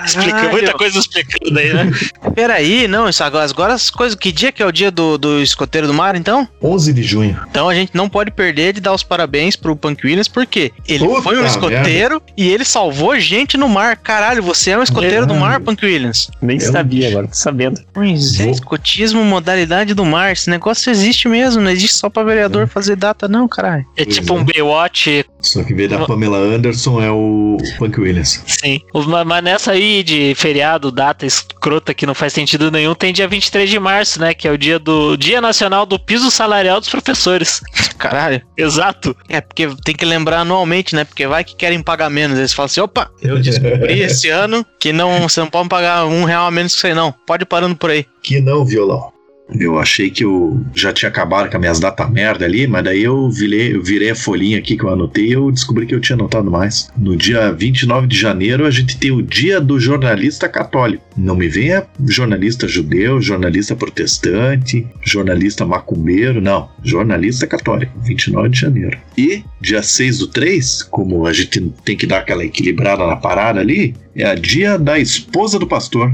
[0.05, 1.91] Explica muita coisa explicando aí, né?
[2.33, 4.17] Peraí, não, isso agora, agora as coisas.
[4.17, 6.47] Que dia que é o dia do, do escoteiro do mar, então?
[6.63, 7.39] 11 de junho.
[7.49, 11.05] Então a gente não pode perder de dar os parabéns pro Punk Williams, porque ele
[11.05, 13.95] Puta foi um escoteiro e ele salvou gente no mar.
[13.97, 16.31] Caralho, você é um escoteiro do mar, Punk Williams.
[16.41, 17.81] Nem Eu- sabia, agora tô sabendo.
[17.93, 20.31] Pois é, escotismo, modalidade do mar.
[20.31, 23.85] Esse negócio existe mesmo, não existe só pra vereador fazer data, não, caralho.
[23.97, 24.37] É Pois tipo é.
[24.39, 28.43] um Baywatch, Só que vez da Pamela Anderson é o Punk Williams.
[28.45, 28.81] sim.
[29.25, 33.69] Mas nessa aí de feriado, data escrota que não faz sentido nenhum, tem dia 23
[33.69, 34.33] de março, né?
[34.33, 37.61] Que é o dia do Dia Nacional do Piso Salarial dos Professores.
[37.97, 38.41] Caralho.
[38.57, 39.15] Exato.
[39.27, 41.03] É, porque tem que lembrar anualmente, né?
[41.03, 42.37] Porque vai que querem pagar menos.
[42.37, 46.25] Eles falam assim: opa, eu descobri esse ano que não, você não pode pagar um
[46.25, 47.13] real a menos que isso aí, não.
[47.25, 48.05] Pode ir parando por aí.
[48.21, 49.11] Que não, violão.
[49.57, 53.03] Eu achei que eu já tinha acabado com as minhas datas merda ali, mas daí
[53.03, 55.99] eu virei, eu virei a folhinha aqui que eu anotei e eu descobri que eu
[55.99, 56.89] tinha anotado mais.
[56.97, 61.03] No dia 29 de janeiro, a gente tem o Dia do Jornalista Católico.
[61.17, 66.69] Não me venha jornalista judeu, jornalista protestante, jornalista macumbeiro, não.
[66.83, 68.97] Jornalista católico, 29 de janeiro.
[69.17, 73.59] E dia 6 do 3, como a gente tem que dar aquela equilibrada na parada
[73.59, 76.11] ali, é a dia da esposa do pastor.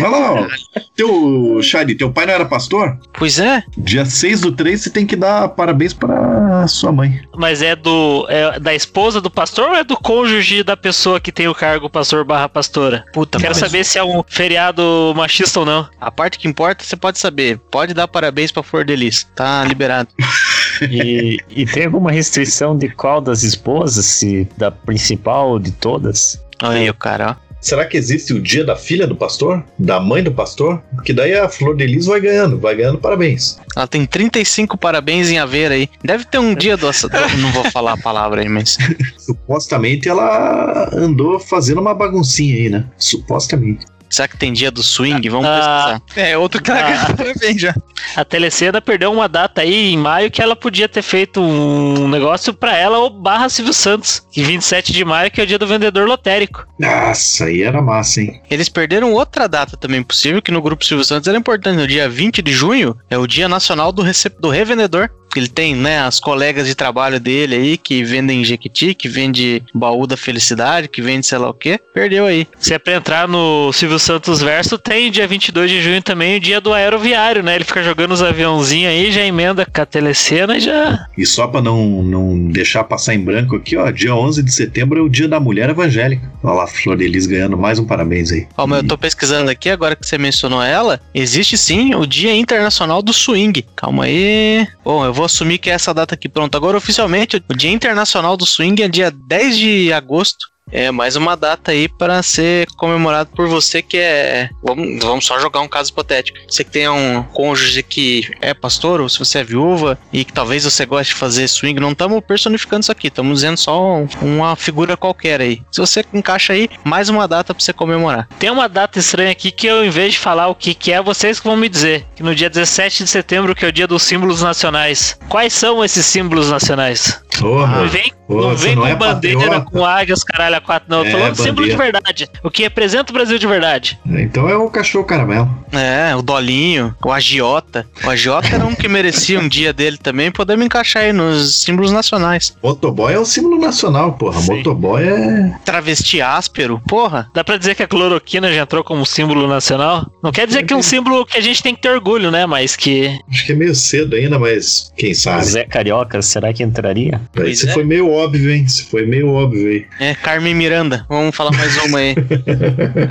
[0.00, 0.46] Olha lá, ó.
[0.94, 2.98] Teu, Shadi, teu pai não era pastor?
[3.16, 3.62] Pois é.
[3.76, 7.20] Dia 6 do 3 você tem que dar parabéns pra sua mãe.
[7.36, 11.30] Mas é do é da esposa do pastor ou é do cônjuge da pessoa que
[11.30, 13.04] tem o cargo pastor barra pastora?
[13.12, 15.88] Puta, Quero mas saber se é um feriado machista ou não.
[16.00, 17.58] A parte que importa você pode saber.
[17.70, 19.24] Pode dar parabéns pra Flor de Lis.
[19.36, 20.08] Tá liberado.
[20.80, 24.06] E, e tem alguma restrição de qual das esposas?
[24.06, 26.40] Se da principal ou de todas?
[26.62, 27.47] Olha aí o cara, ó.
[27.60, 29.64] Será que existe o dia da filha do pastor?
[29.78, 30.80] Da mãe do pastor?
[30.94, 33.58] Porque daí a Flor de Lis vai ganhando, vai ganhando parabéns.
[33.76, 35.88] Ela tem 35 parabéns em haver aí.
[36.02, 36.88] Deve ter um dia do.
[36.90, 38.78] do- Não vou falar a palavra aí, mas.
[39.18, 42.84] Supostamente ela andou fazendo uma baguncinha aí, né?
[42.96, 43.84] Supostamente.
[44.10, 45.28] Será que tem dia do swing?
[45.28, 46.00] Vamos Ah.
[46.04, 46.28] pesquisar.
[46.28, 46.78] É, outro que Ah.
[47.08, 47.74] ela parabéns já.
[48.16, 52.54] A Telecena perdeu uma data aí em maio que ela podia ter feito um negócio
[52.54, 55.66] pra ela ou barra Silvio Santos, que 27 de maio que é o dia do
[55.66, 56.66] vendedor lotérico.
[56.78, 58.40] Nossa, aí era massa, hein?
[58.50, 61.76] Eles perderam outra data também possível, que no Grupo Silvio Santos era importante.
[61.76, 65.10] No dia 20 de junho é o Dia Nacional do, recep- do Revendedor.
[65.36, 70.06] Ele tem, né, as colegas de trabalho dele aí que vendem Jequiti, que vende baú
[70.06, 71.78] da felicidade, que vende sei lá o quê.
[71.94, 72.46] Perdeu aí.
[72.58, 76.40] Se é pra entrar no Silvio Santos Verso, tem dia 22 de junho também o
[76.40, 77.54] dia do aeroviário, né?
[77.54, 81.06] Ele fica jogando os aviãozinhos aí, já emenda com a Telecena e já...
[81.16, 84.98] E só pra não, não deixar passar em branco aqui, ó, dia 11 de setembro
[84.98, 86.30] é o dia da mulher evangélica.
[86.42, 88.46] Olha lá, Flor de Lis ganhando mais um parabéns aí.
[88.56, 92.34] Ó, mas eu tô pesquisando aqui, agora que você mencionou ela, existe sim o Dia
[92.34, 93.64] Internacional do Swing.
[93.76, 94.66] Calma aí.
[94.84, 96.28] Bom, eu vou assumir que é essa data aqui.
[96.28, 100.46] Pronto, agora oficialmente, o Dia Internacional do Swing é dia 10 de agosto.
[100.70, 104.50] É mais uma data aí para ser comemorado por você que é.
[104.62, 106.38] Vamos, vamos só jogar um caso hipotético.
[106.48, 110.32] Você que tem um cônjuge que é pastor, ou se você é viúva, e que
[110.32, 114.08] talvez você goste de fazer swing, não estamos personificando isso aqui, estamos dizendo só um-
[114.20, 115.62] uma figura qualquer aí.
[115.72, 118.28] Se você encaixa aí, mais uma data para você comemorar.
[118.38, 121.00] Tem uma data estranha aqui que eu, em vez de falar o que, que é,
[121.02, 122.04] vocês que vão me dizer.
[122.14, 125.18] Que no dia 17 de setembro, que é o dia dos símbolos nacionais.
[125.28, 127.20] Quais são esses símbolos nacionais?
[127.40, 129.70] Porra, não vem, Ô, não vem não com é bandeira, patriota?
[129.70, 131.04] com águias, caralho, a quatro, não.
[131.04, 131.92] Eu tô É, falando símbolo de bandeira.
[131.92, 132.28] verdade.
[132.42, 133.98] O que representa o Brasil de verdade.
[134.06, 135.48] então é o cachorro caramelo.
[135.72, 137.86] É, o Dolinho, o Agiota.
[138.04, 141.92] O Agiota era um que merecia um dia dele também, podemos encaixar aí nos símbolos
[141.92, 142.54] nacionais.
[142.62, 144.40] Motoboy é um símbolo nacional, porra.
[144.40, 144.56] Sim.
[144.56, 145.54] Motoboy é.
[145.64, 147.28] Travesti áspero, porra.
[147.34, 150.06] Dá pra dizer que a cloroquina já entrou como símbolo nacional?
[150.22, 152.46] Não quer dizer que é um símbolo que a gente tem que ter orgulho, né?
[152.46, 153.18] Mas que.
[153.30, 155.44] Acho que é meio cedo ainda, mas quem sabe?
[155.44, 157.20] Zé Carioca, será que entraria?
[157.36, 157.72] Aí Pois você é.
[157.72, 158.66] foi meio óbvio, hein?
[158.66, 159.86] Você foi meio óbvio aí.
[160.00, 161.04] É, Carmen Miranda.
[161.08, 162.14] Vamos falar mais uma aí.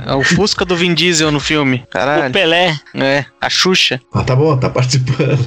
[0.06, 1.82] É o Fusca do Vin Diesel no filme.
[1.86, 2.32] O Caralho.
[2.32, 2.78] Pelé.
[2.94, 4.00] É, a Xuxa.
[4.12, 5.38] Ah, tá bom, tá participando.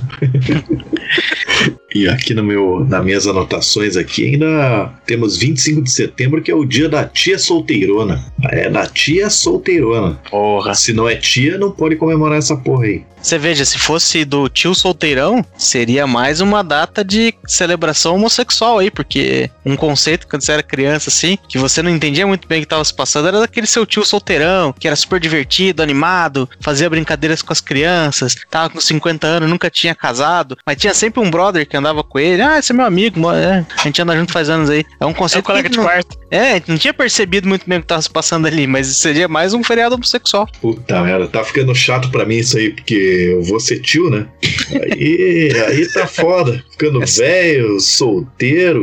[1.93, 6.55] e aqui no meu, nas minhas anotações aqui ainda temos 25 de setembro, que é
[6.55, 8.24] o dia da tia solteirona.
[8.49, 10.19] É da tia solteirona.
[10.30, 10.74] Porra.
[10.76, 13.03] Se não é tia, não pode comemorar essa porra aí.
[13.22, 18.91] Você veja, se fosse do tio solteirão, seria mais uma data de celebração homossexual aí,
[18.91, 22.61] porque um conceito quando você era criança, assim, que você não entendia muito bem o
[22.61, 26.89] que tava se passando, era daquele seu tio solteirão, que era super divertido, animado, fazia
[26.89, 31.29] brincadeiras com as crianças, tava com 50 anos, nunca tinha casado, mas tinha sempre um
[31.29, 34.31] brother que andava com ele, ah, esse é meu amigo, é, a gente anda junto
[34.31, 34.83] faz anos aí.
[34.99, 36.17] É um É o conceito colega que de não, quarto.
[36.29, 38.87] é, a gente não tinha percebido muito bem o que tava se passando ali, mas
[38.87, 40.47] seria mais um feriado homossexual.
[40.61, 42.95] Puta merda, tá ficando chato pra mim isso aí, porque
[43.33, 44.27] eu vou ser tio, né?
[44.71, 46.63] Aí, aí tá foda.
[46.71, 48.40] Ficando velho, solteiro,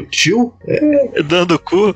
[0.08, 0.52] tio.
[1.26, 1.94] Dando cu.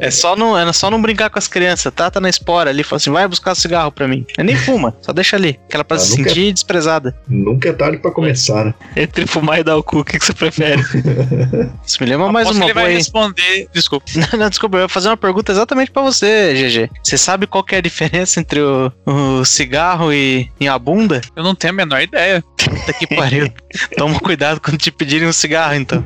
[0.00, 2.10] É só não, é só não brincar com as crianças, tá?
[2.10, 4.26] Tá na espora ali, fala assim, vai buscar cigarro pra mim.
[4.36, 7.14] É nem fuma, só deixa ali, que ela pra Ah, se nunca- sentir desprezada.
[7.28, 8.74] Nunca é tarde pra começar, né?
[8.96, 10.82] Entre fumar e dar o cu, o que, que você prefere?
[11.86, 12.98] Isso me lembra mais Aposto que uma ele boa vai aí.
[12.98, 13.68] responder.
[13.72, 14.06] Desculpa.
[14.32, 16.90] Não, não, desculpa, eu ia fazer uma pergunta exatamente pra você, GG.
[17.02, 21.20] Você sabe qual que é a diferença entre o, o cigarro e, e a bunda?
[21.36, 22.42] Eu não tenho a menor ideia.
[22.56, 23.50] Puta que pariu.
[23.96, 26.04] Toma cuidado quando te pedirem um cigarro, então.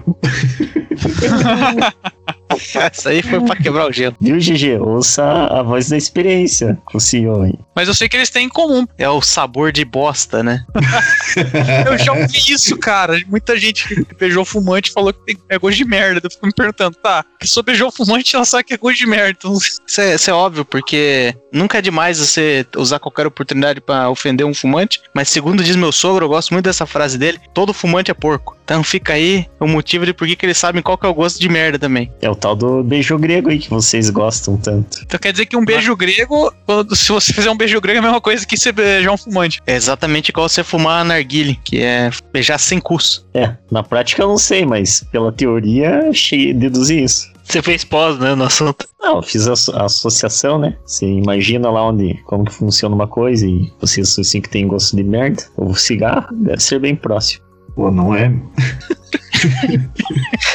[2.74, 4.16] Essa aí foi pra quebrar o gelo.
[4.20, 4.78] Viu, GG?
[4.80, 7.54] Ouça a voz da experiência com o senhor aí.
[7.74, 8.86] Mas eu sei que eles têm em comum.
[8.96, 10.64] É o sabor de bosta, né?
[11.86, 13.20] Eu já ouvi isso, cara.
[13.26, 16.20] Muita gente que beijou fumante falou que tem, é gosto de merda.
[16.22, 19.06] Eu fico me perguntando, tá, que só beijou fumante, ela sabe que é gosto de
[19.06, 19.36] merda.
[19.38, 24.08] Então, Isso é, isso é óbvio, porque nunca é demais você usar qualquer oportunidade pra
[24.08, 27.74] ofender um fumante, mas segundo diz meu sogro, eu gosto muito dessa frase dele, todo
[27.74, 28.56] fumante é porco.
[28.64, 31.38] Então fica aí o motivo de por que que eles sabem qual que o gosto
[31.40, 32.11] de merda também.
[32.20, 35.00] É o tal do beijo grego aí que vocês gostam tanto.
[35.02, 38.00] Então quer dizer que um beijo grego, quando- se você fizer um beijo grego, é
[38.00, 39.61] a mesma coisa que você beijar um fumante.
[39.66, 43.26] É exatamente igual você fumar narguile, que é beijar sem curso.
[43.34, 47.34] É, na prática eu não sei, mas pela teoria cheguei a deduzir isso.
[47.44, 48.88] Você fez pós, né, no assunto.
[49.00, 50.76] Não, eu fiz a, a associação, né?
[50.84, 54.96] Você imagina lá onde, como que funciona uma coisa e você assim que tem gosto
[54.96, 57.44] de merda, ou cigarro, deve ser bem próximo.
[57.76, 58.32] Pô, não é?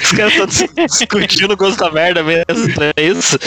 [0.04, 2.44] Os caras estão discutindo o gosto da merda mesmo,
[2.96, 3.38] é isso?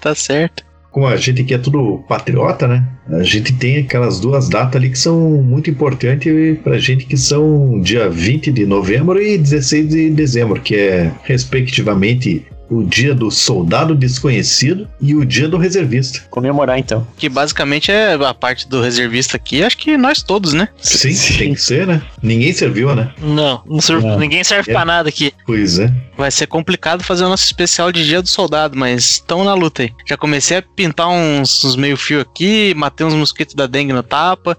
[0.00, 0.64] Tá certo.
[0.90, 2.86] Como a gente aqui é tudo patriota, né?
[3.08, 7.80] A gente tem aquelas duas datas ali que são muito importantes pra gente, que são
[7.80, 13.94] dia 20 de novembro e 16 de dezembro, que é, respectivamente, o dia do soldado
[13.94, 16.20] desconhecido e o dia do reservista.
[16.30, 17.06] Comemorar então.
[17.16, 20.68] Que basicamente é a parte do reservista aqui, acho que nós todos, né?
[20.80, 21.38] Sim, Sim.
[21.38, 22.02] tem que ser, né?
[22.22, 23.12] Ninguém serviu, né?
[23.20, 24.18] Não, não serve- Não.
[24.18, 24.74] ninguém serve É.
[24.74, 25.32] pra nada aqui.
[25.46, 25.92] Pois é.
[26.16, 29.82] Vai ser complicado fazer o nosso especial de Dia do Soldado, mas estamos na luta
[29.82, 29.90] aí.
[30.08, 34.56] Já comecei a pintar uns, uns meio-fio aqui, matei uns mosquitos da dengue no tapa.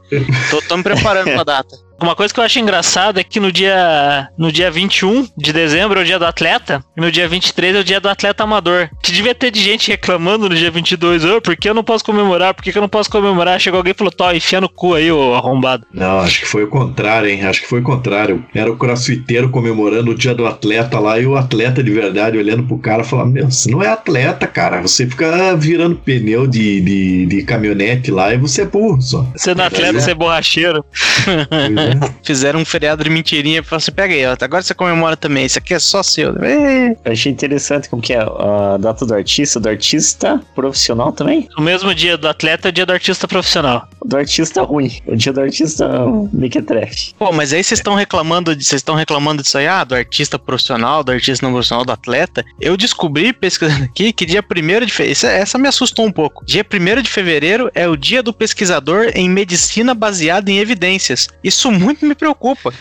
[0.49, 1.75] Tô, tô me preparando pra data.
[2.03, 5.97] Uma coisa que eu acho engraçado é que no dia, no dia 21 de dezembro
[5.97, 8.89] é o dia do atleta, e no dia 23 é o dia do atleta amador.
[9.01, 12.03] Que devia ter de gente reclamando no dia 22, oh, por que eu não posso
[12.03, 12.53] comemorar?
[12.53, 13.57] Por que, eu não posso comemorar?
[13.57, 15.87] Chegou alguém e falou, tó, enfia no cu aí, ô arrombado.
[15.93, 17.45] Não, acho que foi o contrário, hein?
[17.45, 18.43] Acho que foi o contrário.
[18.53, 22.63] Era o crossfiteiro comemorando o dia do atleta lá e o atleta de verdade olhando
[22.63, 24.81] pro cara falando: Meu, você não é atleta, cara.
[24.81, 29.25] Você fica virando pneu de, de, de caminhonete lá e você é burro só.
[29.33, 30.83] Você não é atleta, você é borracheiro.
[31.25, 31.92] Pois é.
[32.23, 35.45] Fizeram um feriado de mentirinha e falaram assim: pega aí, ó, agora você comemora também.
[35.45, 36.33] Isso aqui é só seu.
[36.35, 41.47] Eu achei interessante como que é a data do artista, do artista profissional também.
[41.57, 43.87] O mesmo dia do atleta é o dia do artista profissional.
[44.01, 44.91] O do artista ruim.
[45.05, 45.87] O dia do artista
[46.31, 47.13] mequetrefe.
[47.17, 50.37] Pô, mas aí vocês estão reclamando, de- vocês estão reclamando disso aí, ah, do artista
[50.39, 52.43] profissional, do artista não profissional, do atleta.
[52.59, 56.45] Eu descobri, pesquisando aqui, que dia 1 de fevereiro, essa me assustou um pouco.
[56.45, 61.27] Dia 1 de fevereiro é o dia do pesquisador em medicina baseada em evidências.
[61.43, 62.71] Isso muito me preocupa.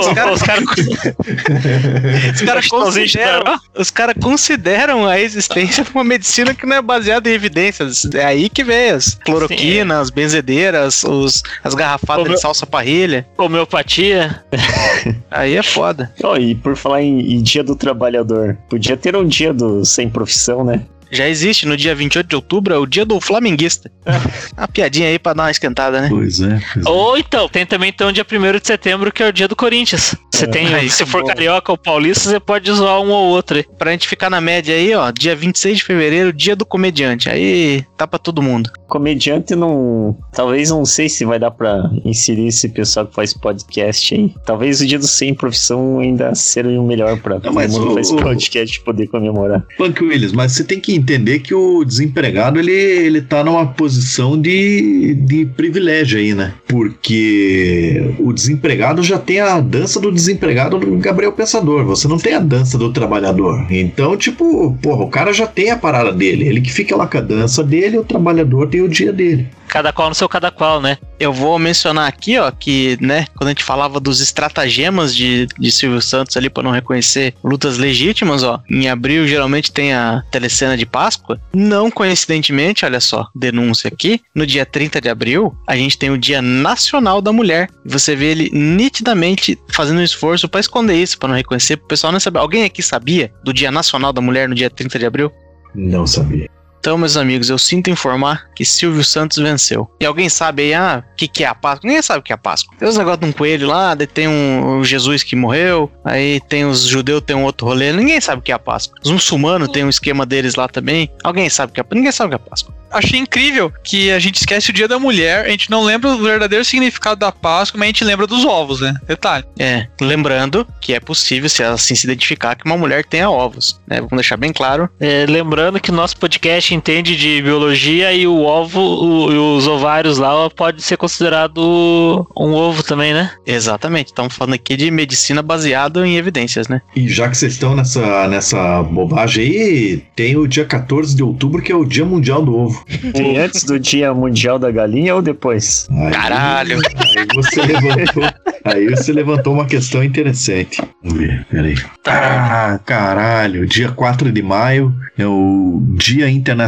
[0.00, 0.40] Os caras-
[2.64, 7.32] Chitãozinho consideram, os cara consideram a existência de uma medicina que não é baseada em
[7.32, 8.04] evidências.
[8.14, 13.26] É aí que vem as cloroquinas, as benzedeiras, os, as garrafadas meu- de salsa parrilha.
[13.38, 14.42] homeopatia.
[15.30, 16.12] Aí é foda.
[16.22, 20.08] Oh, e por falar em, em dia do trabalhador, podia ter um dia do sem
[20.10, 20.82] profissão, né?
[21.10, 23.90] Já existe no dia 28 de outubro, é o dia do flamenguista.
[24.56, 26.08] Uma piadinha aí pra dar uma esquentada, né?
[26.10, 26.60] Pois é.
[26.74, 26.88] Pois é.
[26.88, 30.14] Ou então, tem também então dia 1 de setembro, que é o dia do Corinthians.
[30.32, 31.28] Você tem, Ah, se é for bom.
[31.28, 33.64] carioca ou paulista, você pode zoar um ou outro aí.
[33.78, 37.28] Pra gente ficar na média aí, ó, dia 26 de fevereiro, dia do comediante.
[37.28, 38.70] Aí tá pra todo mundo.
[38.88, 40.16] Comediante não.
[40.32, 44.34] Talvez não sei se vai dar pra inserir esse pessoal que faz podcast aí.
[44.44, 47.94] Talvez o dia do sem profissão ainda seja o melhor pra Não, todo mundo que
[47.94, 49.64] faz o- podcast poder comemorar.
[49.76, 54.40] Punk Willis, mas você tem que entender que o desempregado ele, ele tá numa posição
[54.40, 56.54] de, de privilégio aí, né?
[56.66, 61.84] Porque o desempregado já tem a dança do desempregado do Gabriel Pensador.
[61.84, 63.66] Você não tem a dança do trabalhador.
[63.70, 66.46] Então, tipo, porra, o cara já tem a parada dele.
[66.46, 69.48] Ele que fica lá com a dança dele, o trabalhador tem o dia dele.
[69.70, 70.98] Cada qual no seu cada qual, né?
[71.18, 75.70] Eu vou mencionar aqui, ó, que, né, quando a gente falava dos estratagemas de, de
[75.70, 80.76] Silvio Santos ali pra não reconhecer lutas legítimas, ó, em abril geralmente tem a telecena
[80.76, 81.40] de Páscoa.
[81.54, 86.18] Não coincidentemente, olha só, denúncia aqui, no dia 30 de abril, a gente tem o
[86.18, 87.68] Dia Nacional da Mulher.
[87.84, 92.12] Você vê ele nitidamente fazendo um esforço pra esconder isso, pra não reconhecer, pro pessoal
[92.12, 92.38] não saber.
[92.38, 95.32] Alguém aqui sabia do Dia Nacional da Mulher no dia 30 de abril?
[95.74, 96.48] Não sabia.
[96.80, 99.90] Então, meus amigos, eu sinto informar que Silvio Santos venceu.
[100.00, 101.86] E alguém sabe aí, ah, o que, que é a Páscoa?
[101.86, 102.74] Ninguém sabe o que é a Páscoa.
[102.78, 106.64] Tem os negócios de um coelho lá, daí tem um, Jesus que morreu, aí tem
[106.64, 107.92] os judeus, tem um outro rolê.
[107.92, 108.98] Ninguém sabe o que é a Páscoa.
[109.04, 111.10] Os muçulmanos têm um esquema deles lá também.
[111.22, 112.80] Alguém sabe o que é Ninguém sabe o que é a Páscoa.
[112.90, 116.18] Achei incrível que a gente esquece o dia da mulher, a gente não lembra o
[116.18, 118.94] verdadeiro significado da Páscoa, mas a gente lembra dos ovos, né?
[119.06, 119.44] Detalhe.
[119.58, 123.80] É, lembrando que é possível, se ela assim se identificar, que uma mulher tenha ovos,
[123.86, 123.98] né?
[123.98, 124.90] Vamos deixar bem claro.
[124.98, 130.18] É, lembrando que nosso podcast entende de biologia e o ovo, o- e os ovários
[130.18, 133.30] lá pode ser considerado um ovo também, né?
[133.46, 136.80] Exatamente, estamos falando aqui de medicina baseada em evidências, né?
[136.94, 141.62] E já que vocês estão nessa, nessa bobagem aí, tem o dia 14 de outubro,
[141.62, 142.84] que é o Dia Mundial do Ovo.
[143.14, 145.88] Tem antes do Dia Mundial da Galinha ou depois?
[145.90, 146.78] Aí- Caralho.
[147.16, 148.24] Aí você levantou.
[148.64, 150.80] Aí você levantou uma questão interessante.
[151.02, 151.74] Vamos ver, peraí.
[152.06, 153.66] Ah, caralho.
[153.66, 156.59] Dia 4 de maio é o Dia Internacional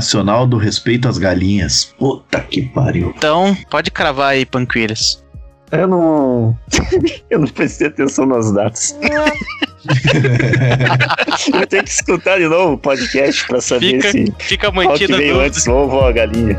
[0.49, 1.95] do Respeito às Galinhas.
[1.99, 3.12] Puta que pariu.
[3.16, 5.22] Então, pode cravar aí, Panquilhas.
[5.70, 6.59] Eu não.
[7.30, 8.95] eu não prestei atenção nas datas.
[11.53, 14.88] Eu tenho que escutar de novo o podcast pra saber Fica, se fica qual que
[14.88, 16.57] mantida veio antes, ovo ou a galinha.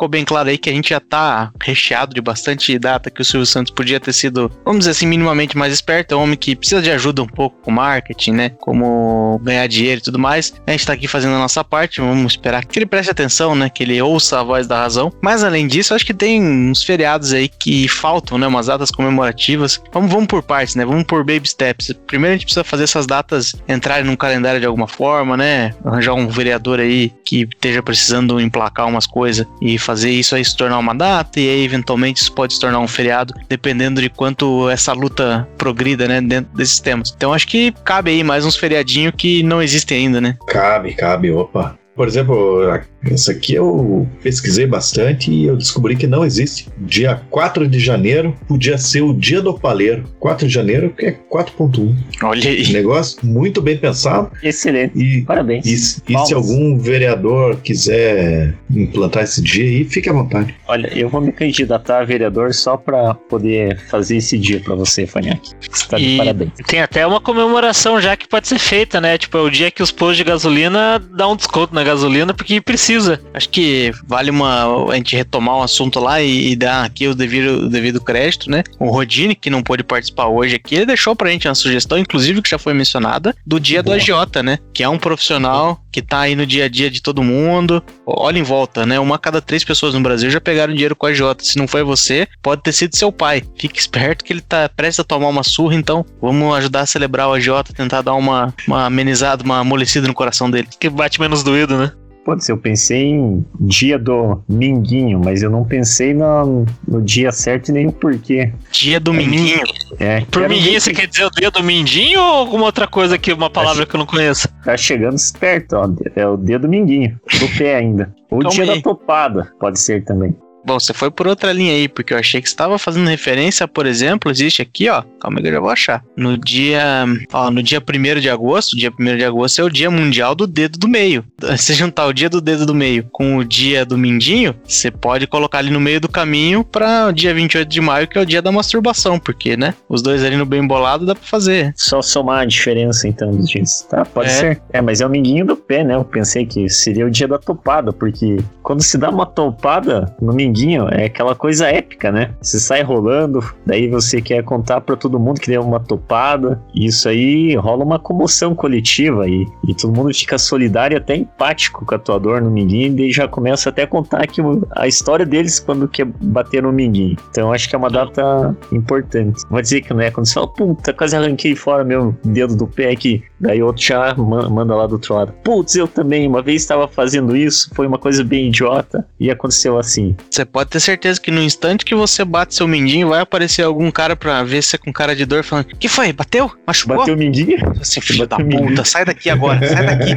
[0.00, 3.24] Ficou bem claro aí que a gente já tá recheado de bastante data que o
[3.24, 6.14] Silvio Santos podia ter sido, vamos dizer assim, minimamente mais esperto.
[6.14, 8.48] É um homem que precisa de ajuda um pouco com marketing, né?
[8.60, 10.54] Como ganhar dinheiro e tudo mais.
[10.66, 13.68] A gente tá aqui fazendo a nossa parte, vamos esperar que ele preste atenção, né?
[13.68, 15.12] Que ele ouça a voz da razão.
[15.20, 18.46] Mas além disso, acho que tem uns feriados aí que faltam, né?
[18.46, 19.82] Umas datas comemorativas.
[19.92, 20.86] Vamos, vamos por partes, né?
[20.86, 21.92] Vamos por baby steps.
[22.06, 25.74] Primeiro a gente precisa fazer essas datas entrarem num calendário de alguma forma, né?
[25.84, 30.56] Arranjar um vereador aí que esteja precisando emplacar umas coisas e fazer isso aí se
[30.56, 34.68] tornar uma data, e aí eventualmente isso pode se tornar um feriado, dependendo de quanto
[34.70, 37.12] essa luta progrida, né, dentro desses temas.
[37.14, 40.36] Então acho que cabe aí mais uns feriadinhos que não existem ainda, né?
[40.46, 41.78] Cabe, cabe, opa.
[42.00, 42.62] Por exemplo,
[43.04, 46.66] essa aqui eu pesquisei bastante e eu descobri que não existe.
[46.78, 50.04] Dia 4 de janeiro podia ser o dia do paleiro.
[50.18, 51.94] 4 de janeiro, que é 4.1.
[52.22, 52.72] Olha aí.
[52.72, 54.30] Negócio muito bem pensado.
[54.42, 54.98] Excelente.
[54.98, 55.66] E, Parabéns.
[55.66, 60.54] e, se- e se algum vereador quiser implantar esse dia aí, fique à vontade.
[60.66, 65.06] Olha, eu vou me candidatar a vereador só pra poder fazer esse dia pra você,
[65.06, 65.50] Fanhac.
[65.70, 66.50] Você tá de E- parabéns.
[66.66, 69.18] Tem até uma comemoração já que pode ser feita, né?
[69.18, 72.60] Tipo, é o dia que os postos de gasolina dão um desconto na gasolina porque
[72.60, 73.20] precisa.
[73.34, 77.14] Acho que vale uma a gente retomar um assunto lá e, e dar aqui o
[77.14, 78.62] devido, o devido crédito, né?
[78.78, 82.42] O Rodine, que não pôde participar hoje aqui, ele deixou pra gente uma sugestão, inclusive
[82.42, 83.96] que já foi mencionada, do dia do Boa.
[83.96, 84.58] agiota, né?
[84.72, 87.82] Que é um profissional que tá aí no dia a dia de todo mundo.
[88.06, 88.98] Olha em volta, né?
[88.98, 91.44] Uma a cada três pessoas no Brasil já pegaram dinheiro com a agiota.
[91.44, 93.42] Se não foi você, pode ter sido seu pai.
[93.58, 97.28] Fique esperto que ele tá prestes a tomar uma surra, então vamos ajudar a celebrar
[97.28, 100.68] o agiota, tentar dar uma, uma amenizada, uma amolecida no coração dele.
[100.78, 101.92] Que bate menos doído, né?
[102.24, 107.32] Pode ser, eu pensei em dia do Minguinho, mas eu não pensei no, no dia
[107.32, 108.52] certo e nem o porquê.
[108.70, 109.62] Dia do Minguinho.
[109.98, 113.50] É, Por se você quer dizer o dedo mindinho ou alguma outra coisa que uma
[113.50, 114.48] palavra que eu não conheço?
[114.64, 115.88] Tá chegando esperto, ó.
[116.14, 118.14] É o dedo Minguinho, do pé ainda.
[118.30, 118.76] O Calma dia aí.
[118.76, 120.36] da topada, pode ser também.
[120.64, 123.66] Bom, você foi por outra linha aí, porque eu achei que você estava fazendo referência,
[123.66, 126.04] por exemplo, existe aqui, ó, calma aí que eu já vou achar.
[126.16, 129.90] No dia, ó, no dia 1 de agosto, dia 1 de agosto é o dia
[129.90, 131.24] mundial do dedo do meio.
[131.56, 135.26] Se juntar o dia do dedo do meio com o dia do mindinho, você pode
[135.26, 138.26] colocar ali no meio do caminho para o dia 28 de maio, que é o
[138.26, 141.72] dia da masturbação, porque, né, os dois ali no bem bolado dá para fazer.
[141.76, 143.86] Só somar a diferença então dos dias.
[143.88, 144.32] Tá, pode É.
[144.32, 144.62] ser.
[144.72, 145.94] É, mas é o minguinho do pé, né?
[145.94, 150.32] Eu pensei que seria o dia da topada, porque quando se dá uma topada no
[150.50, 152.30] minguinho, é aquela coisa épica, né?
[152.40, 156.86] Você sai rolando, daí você quer contar pra todo mundo que deu uma topada, e
[156.86, 161.94] isso aí rola uma comoção coletiva e, e todo mundo fica solidário até empático com
[161.94, 164.86] a tua dor no minguinho, e daí já começa até a contar que o- a
[164.88, 167.16] história deles quando quer bater no minguinho.
[167.30, 169.42] Então acho que é uma data importante.
[169.50, 172.66] Vou dizer que não é quando você fala, puta, quase arranquei fora meu dedo do
[172.66, 173.22] pé aqui.
[173.38, 175.32] Daí outro já ma- manda lá do outro lado.
[175.44, 179.78] Putz, eu também, uma vez estava fazendo isso, foi uma coisa bem idiota e aconteceu
[179.78, 180.16] assim.
[180.40, 183.90] Você pode ter certeza que no instante que você bate seu mindinho, vai aparecer algum
[183.90, 186.12] cara pra ver você com cara de dor falando: Que foi?
[186.14, 186.50] Bateu?
[186.66, 186.96] Machucou?
[186.96, 187.58] Bateu o minguinho?
[187.78, 188.68] Assim, filho da Bateu mindinho.
[188.70, 190.16] puta, sai daqui agora, sai daqui,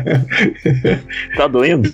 [1.36, 1.93] Tá doendo?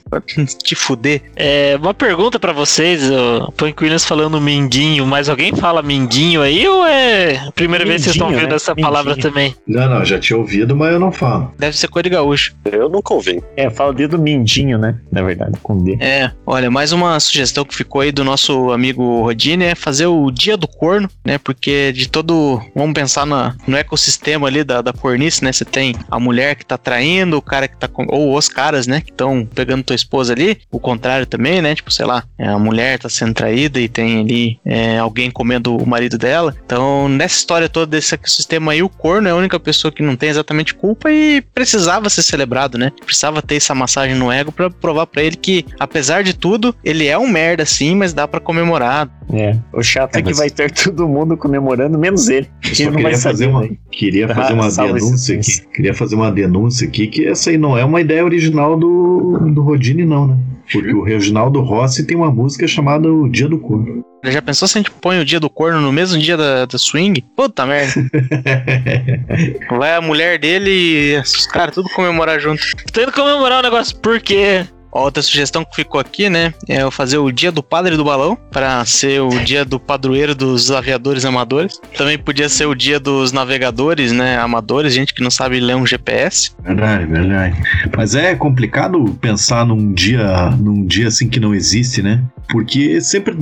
[0.63, 1.21] te fuder.
[1.35, 6.67] É, uma pergunta pra vocês, o Punk Williams falando minguinho, mas alguém fala minguinho aí
[6.67, 8.55] ou é a primeira vez que vocês estão Mindinho, vendo né?
[8.57, 8.87] essa Mindinho.
[8.87, 9.55] palavra também?
[9.67, 11.51] Não, não, já tinha ouvido, mas eu não falo.
[11.57, 12.53] Deve ser coisa de gaúcho.
[12.71, 13.41] Eu nunca ouvi.
[13.57, 14.95] É, fala dedo mindinho, né?
[15.11, 15.97] Na verdade, com D.
[15.99, 20.29] É, olha, mais uma sugestão que ficou aí do nosso amigo Rodine é fazer o
[20.31, 21.37] dia do corno, né?
[21.37, 22.61] Porque de todo.
[22.75, 25.51] Vamos pensar na, no ecossistema ali da, da cornice, né?
[25.51, 27.87] Você tem a mulher que tá traindo, o cara que tá.
[27.87, 29.01] com- Ou os caras, né?
[29.01, 30.59] Que estão pegando tua esposa ali.
[30.71, 31.75] O contrário também, né?
[31.75, 35.75] Tipo, sei lá, é, a mulher tá sendo traída e tem ali é, alguém comendo
[35.75, 36.55] o marido dela.
[36.65, 40.15] Então, nessa história toda desse ecossistema aí, o corno é a única pessoa que não
[40.15, 42.91] tem exatamente culpa e precisava ser celebrado, né?
[43.05, 47.07] Precisava ter essa massagem no ego pra provar pra ele que, apesar de tudo, ele
[47.07, 49.09] é um merda sim, mas dá pra comemorar.
[49.31, 49.55] É.
[49.73, 52.47] O chato é, É, que vai ter todo mundo comemorando, menos ele.
[52.63, 53.33] Eu Que ele não vai queria saber.
[53.33, 53.69] fazer uma, né?
[53.91, 55.73] queria Ah, fazer uma salva esse denúncia aqui.
[55.75, 59.61] Queria fazer uma denúncia aqui que essa aí não é uma ideia original do, do
[59.61, 60.37] Rodine, não, né?
[60.71, 64.05] Porque o Reginaldo Rossi tem uma música chamada O Dia do Corno.
[64.23, 66.77] Já pensou se a gente põe o dia do corno no mesmo dia da, da
[66.77, 67.23] swing?
[67.35, 67.93] Puta merda.
[69.71, 72.61] Vai a mulher dele e os caras tudo comemorar junto.
[72.91, 74.65] Tô indo comemorar o negócio, por quê?
[74.65, 76.53] Ó, Outra sugestão que ficou aqui, né?
[76.67, 80.33] É eu fazer o dia do padre do balão, para ser o dia do padroeiro
[80.33, 81.79] dos aviadores amadores.
[81.97, 84.37] Também podia ser o dia dos navegadores, né?
[84.37, 86.51] Amadores, gente que não sabe ler um GPS.
[86.63, 87.61] Verdade, verdade.
[87.95, 92.23] Mas é complicado pensar num dia, num dia assim que não existe, né?
[92.49, 93.35] Porque sempre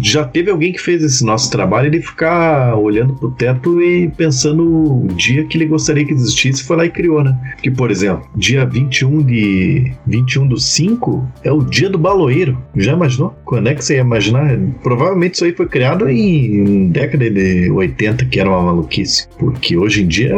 [0.00, 5.04] já teve alguém que fez esse nosso trabalho ele ficar olhando pro teto e pensando
[5.04, 7.38] o dia que ele gostaria que existisse, foi lá e criou, né?
[7.62, 12.56] Que, por exemplo, dia 21 de 21 do 5 é o dia do baloeiro.
[12.76, 13.36] Já imaginou?
[13.44, 14.56] Quando é que você ia imaginar?
[14.82, 19.28] Provavelmente isso aí foi criado em década de 80, que era uma maluquice.
[19.38, 20.34] Porque hoje em dia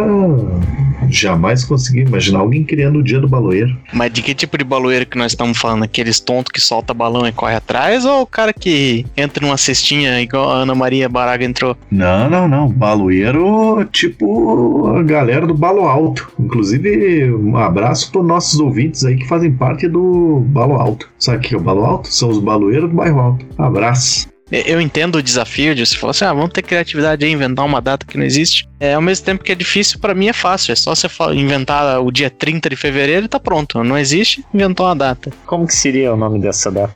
[1.09, 3.77] jamais consegui imaginar alguém criando o dia do baloeiro.
[3.93, 5.85] Mas de que tipo de baloeiro que nós estamos falando?
[5.85, 8.05] Aqueles tontos que solta balão e corre atrás?
[8.05, 11.77] Ou o cara que entra numa cestinha igual a Ana Maria Baraga entrou?
[11.91, 12.69] Não, não, não.
[12.69, 16.31] Baloeiro, tipo a galera do Balo Alto.
[16.39, 21.09] Inclusive, um abraço para nossos ouvintes aí que fazem parte do Balo Alto.
[21.19, 22.09] Sabe o que é o Balo Alto?
[22.13, 23.47] São os baloeiros do bairro Alto.
[23.59, 24.33] Abraço.
[24.51, 27.81] Eu entendo o desafio de você falar assim, ah, vamos ter criatividade aí, inventar uma
[27.81, 28.69] data que não existe.
[28.79, 30.73] É, ao mesmo tempo que é difícil, para mim é fácil.
[30.73, 33.83] É só você inventar o dia 30 de fevereiro e tá pronto.
[33.83, 35.33] Não existe, inventou uma data.
[35.47, 36.95] Como que seria o nome dessa data?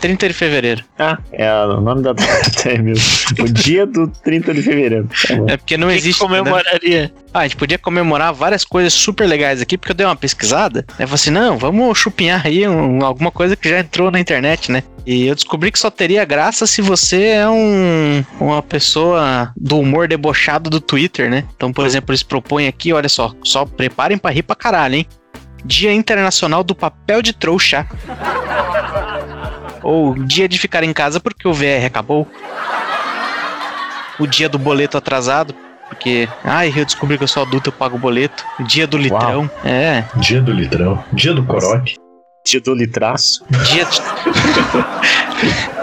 [0.00, 0.84] 30 de fevereiro.
[0.98, 3.04] Ah, é o nome da data é mesmo.
[3.40, 5.08] O dia do 30 de fevereiro.
[5.26, 5.34] Tá.
[5.52, 6.22] É porque não Quem existe.
[6.22, 6.26] né?
[6.28, 7.12] comemoraria?
[7.32, 10.84] Ah, a gente podia comemorar várias coisas super legais aqui, porque eu dei uma pesquisada.
[10.98, 14.18] Aí eu falei assim: não, vamos chupinhar aí um- alguma coisa que já entrou na
[14.20, 14.82] internet, né?
[15.06, 20.06] E eu descobri que só teria graça se você é um, uma pessoa do humor
[20.06, 21.44] debochado do Twitter, né?
[21.56, 25.06] Então, por exemplo, eles propõem aqui, olha só, só preparem pra rir pra caralho, hein?
[25.64, 27.86] Dia Internacional do Papel de Trouxa.
[29.88, 32.28] Ou dia de ficar em casa porque o VR acabou.
[34.18, 35.54] O dia do boleto atrasado,
[35.88, 38.44] porque, ai, eu descobri que eu sou adulto, eu pago o boleto.
[38.60, 39.50] Dia do litrão.
[39.64, 41.02] É, Dia do litrão.
[41.10, 41.96] Dia do corote.
[42.44, 43.46] Dia do litraço.
[43.64, 43.98] dia de...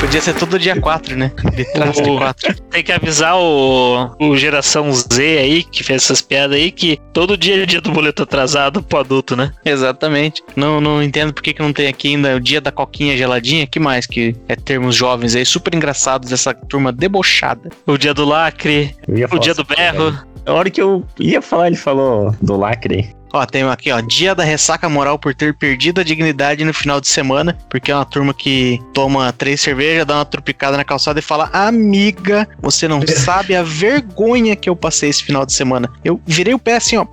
[0.00, 1.32] Podia ser todo dia 4, né?
[1.56, 2.54] Litraço de O- 4.
[2.70, 7.36] Tem que avisar o, o geração Z aí, que fez essas piadas aí, que todo
[7.38, 9.50] dia é dia do boleto atrasado pro adulto, né?
[9.64, 10.42] Exatamente.
[10.54, 13.66] Não, não entendo por que, que não tem aqui ainda o dia da coquinha geladinha.
[13.66, 17.70] que mais que é termos jovens aí, super engraçados dessa turma debochada.
[17.86, 20.16] O dia do lacre, o dia do berro.
[20.46, 23.14] A hora que eu ia falar, ele falou do lacre.
[23.34, 27.00] Ó, tem aqui, ó, dia da ressaca moral por ter perdido a dignidade no final
[27.00, 31.18] de semana, porque é uma turma que toma três cervejas, dá uma trupicada na calçada
[31.18, 35.90] e fala: Amiga, você não sabe a vergonha que eu passei esse final de semana.
[36.04, 37.04] Eu virei o pé assim, ó.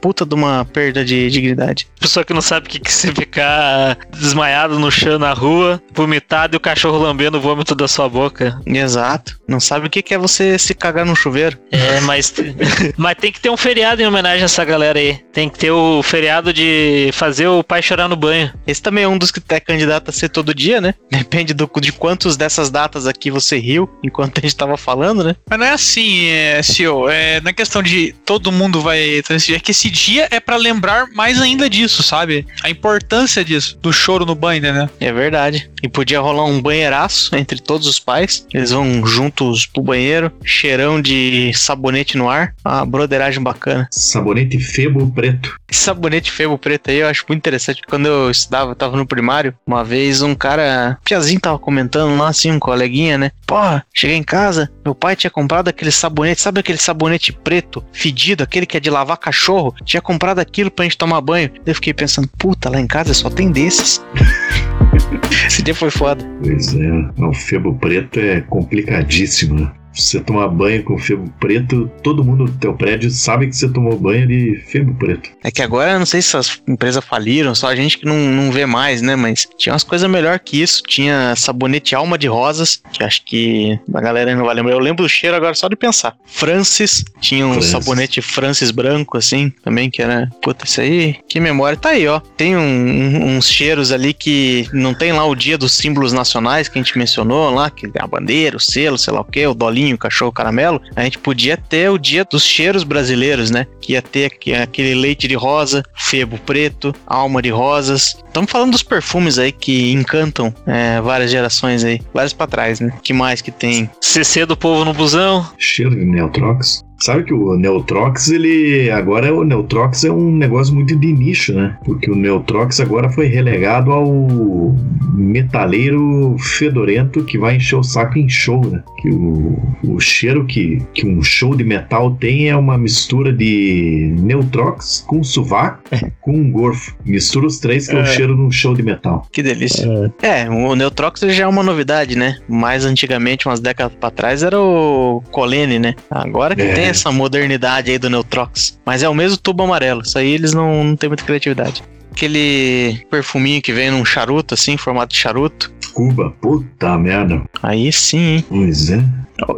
[0.00, 1.88] Puta de uma perda de dignidade.
[1.98, 6.54] Pessoa que não sabe o que, que se ficar desmaiado no chão na rua, vomitado
[6.54, 8.60] e o cachorro lambendo o vômito da sua boca.
[8.64, 9.38] Exato.
[9.48, 11.58] Não sabe o que que é você se cagar no chuveiro.
[11.70, 12.34] É, mas,
[12.96, 15.18] mas tem que ter um feriado em homenagem a essa galera aí.
[15.32, 18.52] Tem que ter o feriado de fazer o pai chorar no banho.
[18.66, 20.94] Esse também é um dos que é candidato a ser todo dia, né?
[21.10, 25.36] Depende do, de quantos dessas datas aqui você riu enquanto a gente tava falando, né?
[25.48, 27.08] Mas não é assim, é, CEO.
[27.08, 29.20] É, é questão de todo mundo vai.
[29.20, 32.46] É que esse dia é pra lembrar mais ainda disso, sabe?
[32.62, 34.88] A importância disso, do choro no banho, né?
[35.00, 35.70] É verdade.
[35.82, 38.46] E podia rolar um banheiraço entre todos os pais.
[38.52, 42.54] Eles vão juntos pro banheiro, cheirão de sabonete no ar.
[42.64, 43.88] Uma broderagem bacana.
[43.90, 45.54] Sabonete febo preto.
[45.68, 47.80] Esse sabonete febo preto aí eu acho muito interessante.
[47.80, 52.16] porque Quando eu estudava, eu tava no primário, uma vez um cara, Piazinho tava comentando
[52.16, 53.30] lá, assim, um coleguinha, né?
[53.46, 58.42] Porra, cheguei em casa, meu pai tinha comprado aquele sabonete, sabe aquele sabonete preto, fedido,
[58.42, 59.74] aquele que é de lavar cachorro?
[59.84, 61.50] Tinha comprado aquilo pra gente tomar banho.
[61.64, 64.04] Eu fiquei pensando, puta, lá em casa só tem desses.
[65.46, 66.24] Esse dia foi foda.
[66.42, 69.72] Pois é, o febo preto é complicadíssimo, né?
[69.96, 73.96] Você tomar banho com febo preto, todo mundo do teu prédio sabe que você tomou
[73.98, 75.30] banho de febo preto.
[75.42, 78.50] É que agora não sei se as empresas faliram, só a gente que não, não
[78.52, 79.16] vê mais, né?
[79.16, 80.82] Mas tinha umas coisas melhor que isso.
[80.86, 84.72] Tinha sabonete Alma de Rosas, que acho que a galera não vai lembrar.
[84.74, 86.14] Eu lembro do cheiro agora só de pensar.
[86.26, 87.70] Francis, tinha um Francis.
[87.70, 90.28] sabonete Francis branco, assim, também, que era.
[90.42, 91.76] Puta, isso aí, que memória.
[91.78, 92.20] Tá aí, ó.
[92.36, 96.68] Tem um- um- uns cheiros ali que não tem lá o dia dos símbolos nacionais
[96.68, 99.46] que a gente mencionou lá, que é a bandeira, o selo, sei lá o que,
[99.46, 100.80] o dolinho, o cachorro caramelo.
[100.94, 103.66] A gente podia ter o dia dos cheiros brasileiros, né?
[103.80, 108.16] Que ia ter aquele leite de rosa, febo preto, alma de rosas.
[108.26, 112.92] Estamos falando dos perfumes aí que encantam é, várias gerações aí, várias pra trás, né?
[113.02, 113.90] Que mais que tem?
[114.00, 115.48] CC do povo no busão.
[115.58, 116.85] Cheiro de Neutrox.
[116.98, 118.90] Sabe que o Neutrox, ele.
[118.90, 121.76] Agora o Neutrox é um negócio muito de nicho, né?
[121.84, 124.74] Porque o Neutrox agora foi relegado ao
[125.14, 128.82] metaleiro fedorento que vai encher o saco em show, né?
[129.00, 134.14] Que o, o cheiro que, que um show de metal tem é uma mistura de
[134.18, 135.80] Neutrox com sovaco
[136.20, 136.94] com um gorfo.
[137.04, 139.26] Mistura os três que é, o cheiro de um show de metal.
[139.30, 139.86] Que delícia.
[140.22, 142.38] É, o Neutrox já é uma novidade, né?
[142.48, 145.94] Mais antigamente, umas décadas pra trás, era o Colene, né?
[146.10, 146.74] Agora que É.
[146.74, 148.78] tem essa modernidade aí do Neutrox.
[148.84, 150.02] Mas é o mesmo tubo amarelo.
[150.02, 151.82] Isso aí eles não, não têm muita criatividade.
[152.12, 155.72] Aquele perfuminho que vem num charuto, assim, formato de charuto.
[155.92, 157.42] Cuba, puta merda.
[157.62, 158.44] Aí sim, hein?
[158.48, 159.04] Pois é.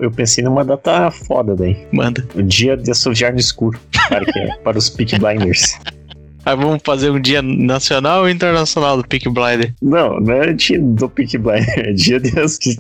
[0.01, 1.87] Eu pensei numa data foda daí.
[1.93, 2.27] Manda.
[2.35, 3.79] O dia de assoviar no escuro.
[4.09, 5.79] Para, que é, para os Peak Blinders.
[6.49, 9.75] Aí vamos fazer um dia nacional ou internacional do Peak Blinder?
[9.83, 12.33] Não, não é dia do Peak Blinder, é dia de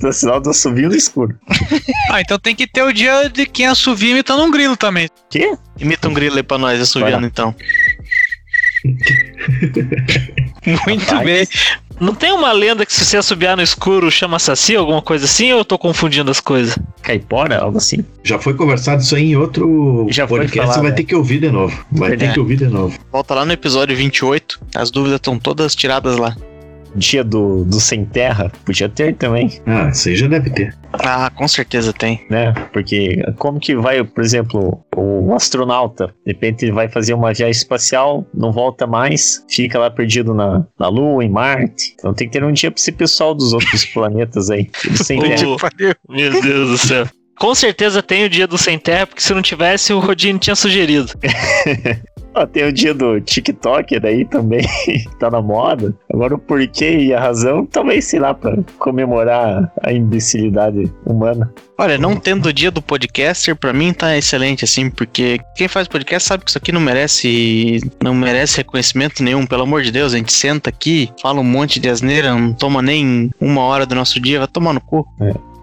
[0.02, 1.38] nacional do assovio no escuro.
[2.10, 5.08] Ah, então tem que ter o dia de quem assovia imitando um grilo também.
[5.28, 5.54] Quê?
[5.78, 7.54] Imita um grilo aí pra nós, assoviando então.
[10.86, 11.24] Muito Rapaz.
[11.24, 11.46] bem.
[12.00, 15.52] Não tem uma lenda que se você assobiar no escuro chama saci, alguma coisa assim,
[15.52, 16.78] ou eu tô confundindo as coisas?
[17.02, 18.04] Caipora, algo assim.
[18.22, 20.94] Já foi conversado isso aí em outro Já foi podcast, falado, você vai é.
[20.94, 21.84] ter que ouvir de novo.
[21.90, 22.32] Vai ter É.
[22.32, 22.96] que ouvir de novo.
[23.10, 24.60] Volta lá no episódio 28.
[24.76, 26.36] As dúvidas estão todas tiradas lá.
[26.94, 30.74] Dia do, do sem terra, podia ter também, Ah, isso aí já deve ter.
[30.92, 32.24] Ah, com certeza tem.
[32.30, 32.52] né?
[32.72, 37.50] Porque como que vai, por exemplo, o astronauta, de repente ele vai fazer uma viagem
[37.50, 41.94] espacial, não volta mais, fica lá perdido na, na Lua, em Marte.
[41.98, 44.68] Então tem que ter um dia pra esse pessoal dos outros planetas aí.
[44.94, 45.42] sem terra.
[46.08, 47.06] Meu Deus do céu.
[47.38, 50.56] Com certeza tem o dia do sem terra, porque se não tivesse, o Rodine tinha
[50.56, 51.12] sugerido.
[52.34, 55.94] Ó, tem o dia do TikTok daí também, que tá na moda.
[56.12, 61.52] Agora o porquê e a razão, talvez, sei lá, pra comemorar a imbecilidade humana.
[61.80, 65.86] Olha, não tendo o dia do podcaster, pra mim tá excelente, assim, porque quem faz
[65.86, 70.12] podcast sabe que isso aqui não merece não merece reconhecimento nenhum, pelo amor de Deus.
[70.12, 73.94] A gente senta aqui, fala um monte de asneira, não toma nem uma hora do
[73.94, 75.06] nosso dia, vai tomar no cu.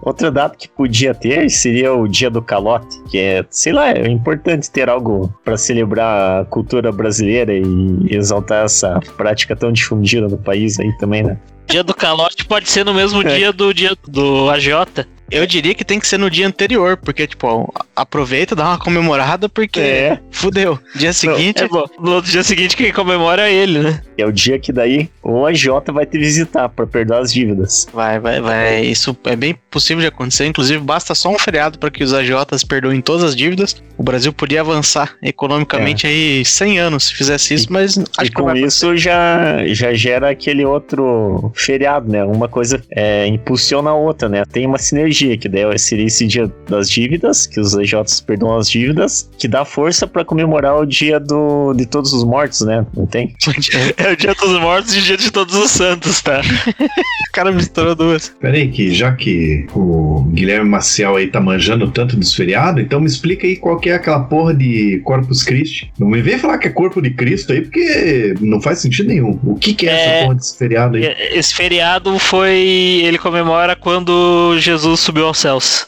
[0.06, 4.06] Outra data que podia ter seria o dia do calote, que é, sei lá, é
[4.06, 10.38] importante ter algo pra celebrar a cultura brasileira e exaltar essa prática tão difundida no
[10.38, 11.36] país aí também, né?
[11.66, 13.36] Dia do calote pode ser no mesmo É.
[13.36, 15.08] dia do dia do agiota.
[15.30, 18.78] Eu diria que tem que ser no dia anterior, porque, tipo, ó, aproveita, dá uma
[18.78, 20.18] comemorada, porque É.
[20.30, 20.78] fudeu.
[20.94, 21.84] Dia seguinte, É bom.
[21.98, 24.02] No outro dia seguinte, quem comemora é ele, né?
[24.16, 27.86] É o dia que daí o AJ vai te visitar pra perdoar as dívidas.
[27.92, 28.80] vai, vai, vai.
[28.84, 30.46] Isso é bem possível de acontecer.
[30.46, 33.82] Inclusive, basta só um feriado para que os agiotas perdoem todas as dívidas.
[33.98, 38.36] O Brasil podia avançar economicamente aí 100 anos se fizesse isso, mas acho e que
[38.38, 42.24] não com vai isso já, já gera aquele outro feriado, né?
[42.24, 44.44] Uma coisa é, impulsiona a outra, né?
[44.50, 48.68] Tem uma sinergia, que daí seria esse dia das dívidas, que os AJs perdoam as
[48.70, 52.84] dívidas, que dá força pra comemorar o dia do, de todos os mortos, né?
[52.96, 53.34] Não tem?
[53.96, 56.40] É o dia dos mortos e o dia de todos os santos, tá?
[56.40, 58.34] O cara misturou duas.
[58.40, 63.00] Pera aí, que já que o Guilherme Maciel aí tá manjando tanto dos feriados, então
[63.00, 65.90] me explica aí qual que é aquela porra de Corpus Christi.
[65.98, 69.38] Não me vem falar que é corpo de Cristo aí, porque não faz sentido nenhum.
[69.44, 69.94] O que que é, É.
[70.16, 71.14] essa porra desse feriado aí?
[71.32, 72.56] Esse feriado foi.
[73.04, 75.86] Ele comemora quando Jesus subiu aos céus.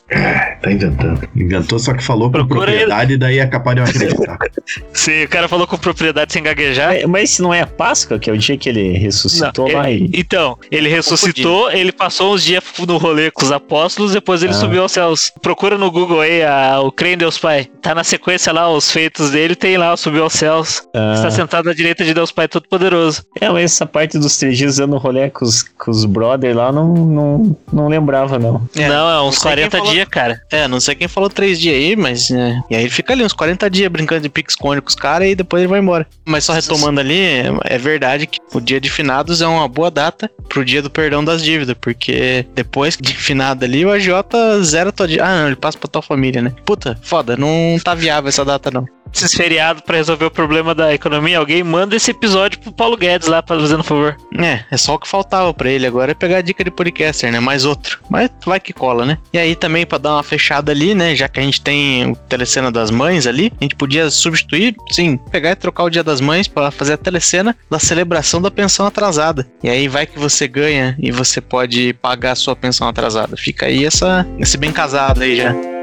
[0.62, 1.28] Tá inventando.
[1.36, 4.38] Inventou, só que falou com Procura propriedade, daí é capaz de eu acreditar.
[4.94, 6.94] Sim, o cara falou com propriedade sem gaguejar.
[6.96, 9.74] É, mas se não é a Páscoa, que é o dia que ele ressuscitou Não,
[9.78, 10.20] lá ele- e.
[10.20, 14.54] Então, ele ressuscitou, ele passou uns dias no rolê com os apóstolos, depois ele Ah.
[14.54, 15.32] subiu aos céus.
[15.42, 17.66] Procura no Google aí a- o Crê em Deus Pai.
[17.82, 20.82] Tá na sequência lá, os feitos dele, tem lá subiu aos céus.
[20.94, 23.24] Está Ah, sentado à direita de Deus Pai Todo-Poderoso.
[23.40, 26.70] é, mas essa parte dos três dias dando rolê com os, com os brother lá,
[26.72, 28.62] não, não, não lembrava, não.
[28.76, 30.40] É, não, é uns quem 40 falou- dias, cara.
[30.50, 32.30] É, não sei quem falou três dias aí, mas.
[32.30, 35.28] é, E aí ele fica ali uns 40 dias brincando de pique-esconde com os caras
[35.28, 36.06] e depois ele vai embora.
[36.24, 37.18] Mas só retomando ali,
[37.64, 41.24] é, verdade que o dia de finados é uma boa data pro dia do perdão
[41.24, 45.26] das dívidas, porque depois de finado ali, o agiota zera tua dívida.
[45.26, 46.52] Ah, não, ele passa pra tua família, né?
[46.64, 48.86] Puta, foda, não tá viável essa data não.
[49.14, 53.26] Esses feriados pra resolver o problema da economia, alguém manda esse episódio pro Paulo Guedes
[53.26, 54.14] lá, fazendo favor.
[54.38, 57.32] É, é só o que faltava pra ele agora é pegar a dica de podcaster,
[57.32, 57.40] né?
[57.40, 58.00] Mais outro.
[58.10, 59.18] Mas vai que cola, né?
[59.32, 61.14] E aí também pra dar uma fechada ali, né?
[61.14, 65.16] Já que a gente tem o telecena das mães ali, a gente podia substituir, sim,
[65.30, 68.86] pegar e trocar o dia das mães pra fazer a telecena da celebração da pensão
[68.86, 69.46] atrasada.
[69.62, 73.36] E aí vai que você ganha e você pode pagar a sua pensão atrasada.
[73.36, 75.77] Fica aí essa, esse bem casado aí já.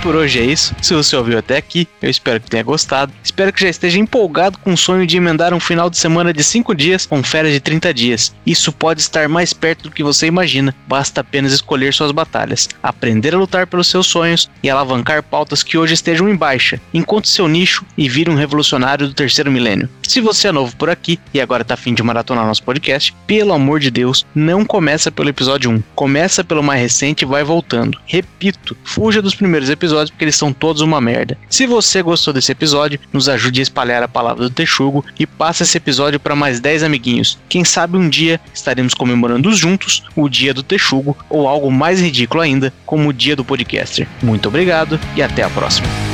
[0.00, 0.74] Por hoje é isso.
[0.80, 3.12] Se você ouviu até aqui, eu espero que tenha gostado.
[3.22, 6.42] Espero que já esteja empolgado com o sonho de emendar um final de semana de
[6.42, 8.34] 5 dias com férias de 30 dias.
[8.46, 10.74] Isso pode estar mais perto do que você imagina.
[10.88, 15.76] Basta apenas escolher suas batalhas, aprender a lutar pelos seus sonhos e alavancar pautas que
[15.76, 16.80] hoje estejam em baixa.
[16.94, 19.88] Encontre seu nicho e vire um revolucionário do terceiro milênio.
[20.08, 23.52] Se você é novo por aqui e agora tá afim de maratonar nosso podcast, pelo
[23.52, 25.82] amor de Deus, não começa pelo episódio 1.
[25.94, 27.98] Começa pelo mais recente e vai voltando.
[28.06, 31.36] Repito, fuja dos primeiros episódios porque eles são todos uma merda.
[31.48, 35.62] Se você gostou desse episódio, nos ajude a espalhar a palavra do Texugo e passe
[35.62, 37.38] esse episódio para mais 10 amiguinhos.
[37.48, 42.42] Quem sabe um dia estaremos comemorando juntos o dia do Texugo ou algo mais ridículo
[42.42, 44.06] ainda, como o dia do podcaster.
[44.22, 46.09] Muito obrigado e até a próxima.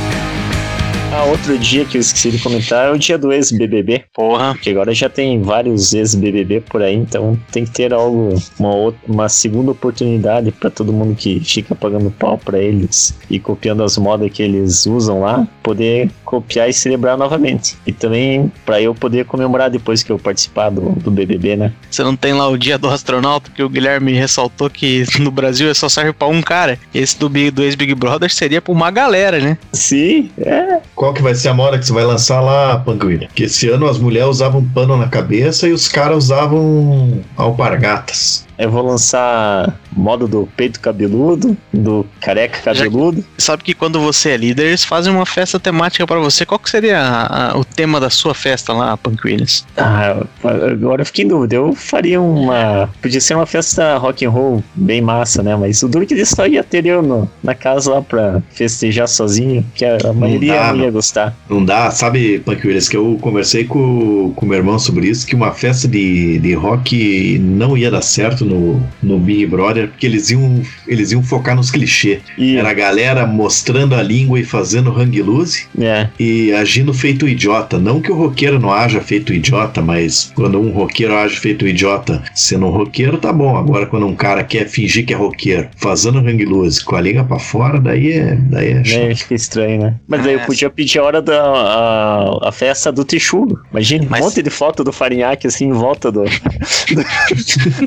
[1.09, 4.03] Ah, outro dia que eu esqueci de comentar é o dia do ex-BBB.
[4.13, 4.57] Porra.
[4.61, 8.99] Que agora já tem vários ex-BBB por aí, então tem que ter algo, uma, outra,
[9.07, 13.97] uma segunda oportunidade para todo mundo que fica pagando pau para eles e copiando as
[13.97, 17.77] modas que eles usam lá, poder copiar e celebrar novamente.
[17.87, 21.73] E também para eu poder comemorar depois que eu participar do, do BBB, né?
[21.89, 25.69] Você não tem lá o dia do astronauta que o Guilherme ressaltou que no Brasil
[25.69, 26.77] é só serve pra um cara.
[26.93, 29.57] Esse do, do ex-Big Brother seria pra uma galera, né?
[29.71, 30.81] Sim, é.
[30.97, 33.29] Qual que vai ser a moda que você vai lançar lá, Panguilha?
[33.35, 38.46] Que esse ano as mulheres usavam pano na cabeça e os caras usavam alpargatas.
[38.57, 43.23] Eu vou lançar moda do peito cabeludo, do careca cabeludo.
[43.37, 46.45] Sabe que quando você é líder, eles fazem uma festa temática pra você.
[46.45, 49.65] Qual que seria a- a- o tema da sua festa lá, Punk Williams?
[49.77, 51.55] Ah, agora eu fiquei em dúvida.
[51.55, 52.89] Eu faria uma.
[53.01, 55.55] Podia ser uma festa rock and roll bem massa, né?
[55.55, 58.41] Mas o duro é que eles só ia ter eu no, na casa lá pra
[58.51, 60.91] festejar sozinho, que a, a maioria dá, não ia não.
[60.91, 61.35] gostar.
[61.49, 65.25] Não dá, sabe, Punk Williams, que eu conversei com com o meu irmão sobre isso,
[65.25, 70.05] que uma festa de, de rock não ia dar certo no, no Big Brother, porque
[70.05, 72.21] eles iam, eles iam focar nos clichês.
[72.37, 77.27] E, Era a galera mostrando a língua e fazendo hang loose é, e agindo feito
[77.27, 77.77] idiota.
[77.77, 82.23] Não que o roqueiro não haja feito idiota, mas quando um roqueiro age feito idiota
[82.33, 83.57] sendo um roqueiro, tá bom.
[83.57, 87.23] Agora, quando um cara quer fingir que é roqueiro, fazendo hang loose com a língua
[87.23, 88.99] pra fora, daí é, daí é chato.
[89.07, 89.95] né, fica estranho, né?
[90.07, 90.45] Mas aí eu É.
[90.45, 93.59] podia pedir a hora da a, a festa do Texugo.
[93.71, 96.23] Imagina, Mas- um monte de foto do Farinhaque assim em volta do,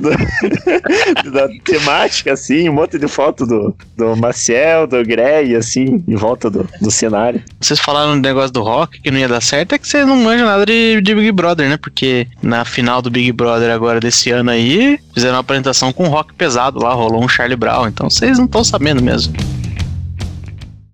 [0.00, 0.49] do-
[1.32, 6.50] da temática, assim, um monte de foto do, do Maciel, do Grey, assim, em volta
[6.50, 7.42] do, do cenário.
[7.60, 10.16] Vocês falaram do negócio do rock que não ia dar certo, é que você não
[10.16, 11.76] manja nada de, de Big Brother, né?
[11.76, 16.34] Porque na final do Big Brother agora desse ano aí, fizeram uma apresentação com rock
[16.34, 19.34] pesado lá, rolou um Charlie Brown, então vocês não estão sabendo mesmo.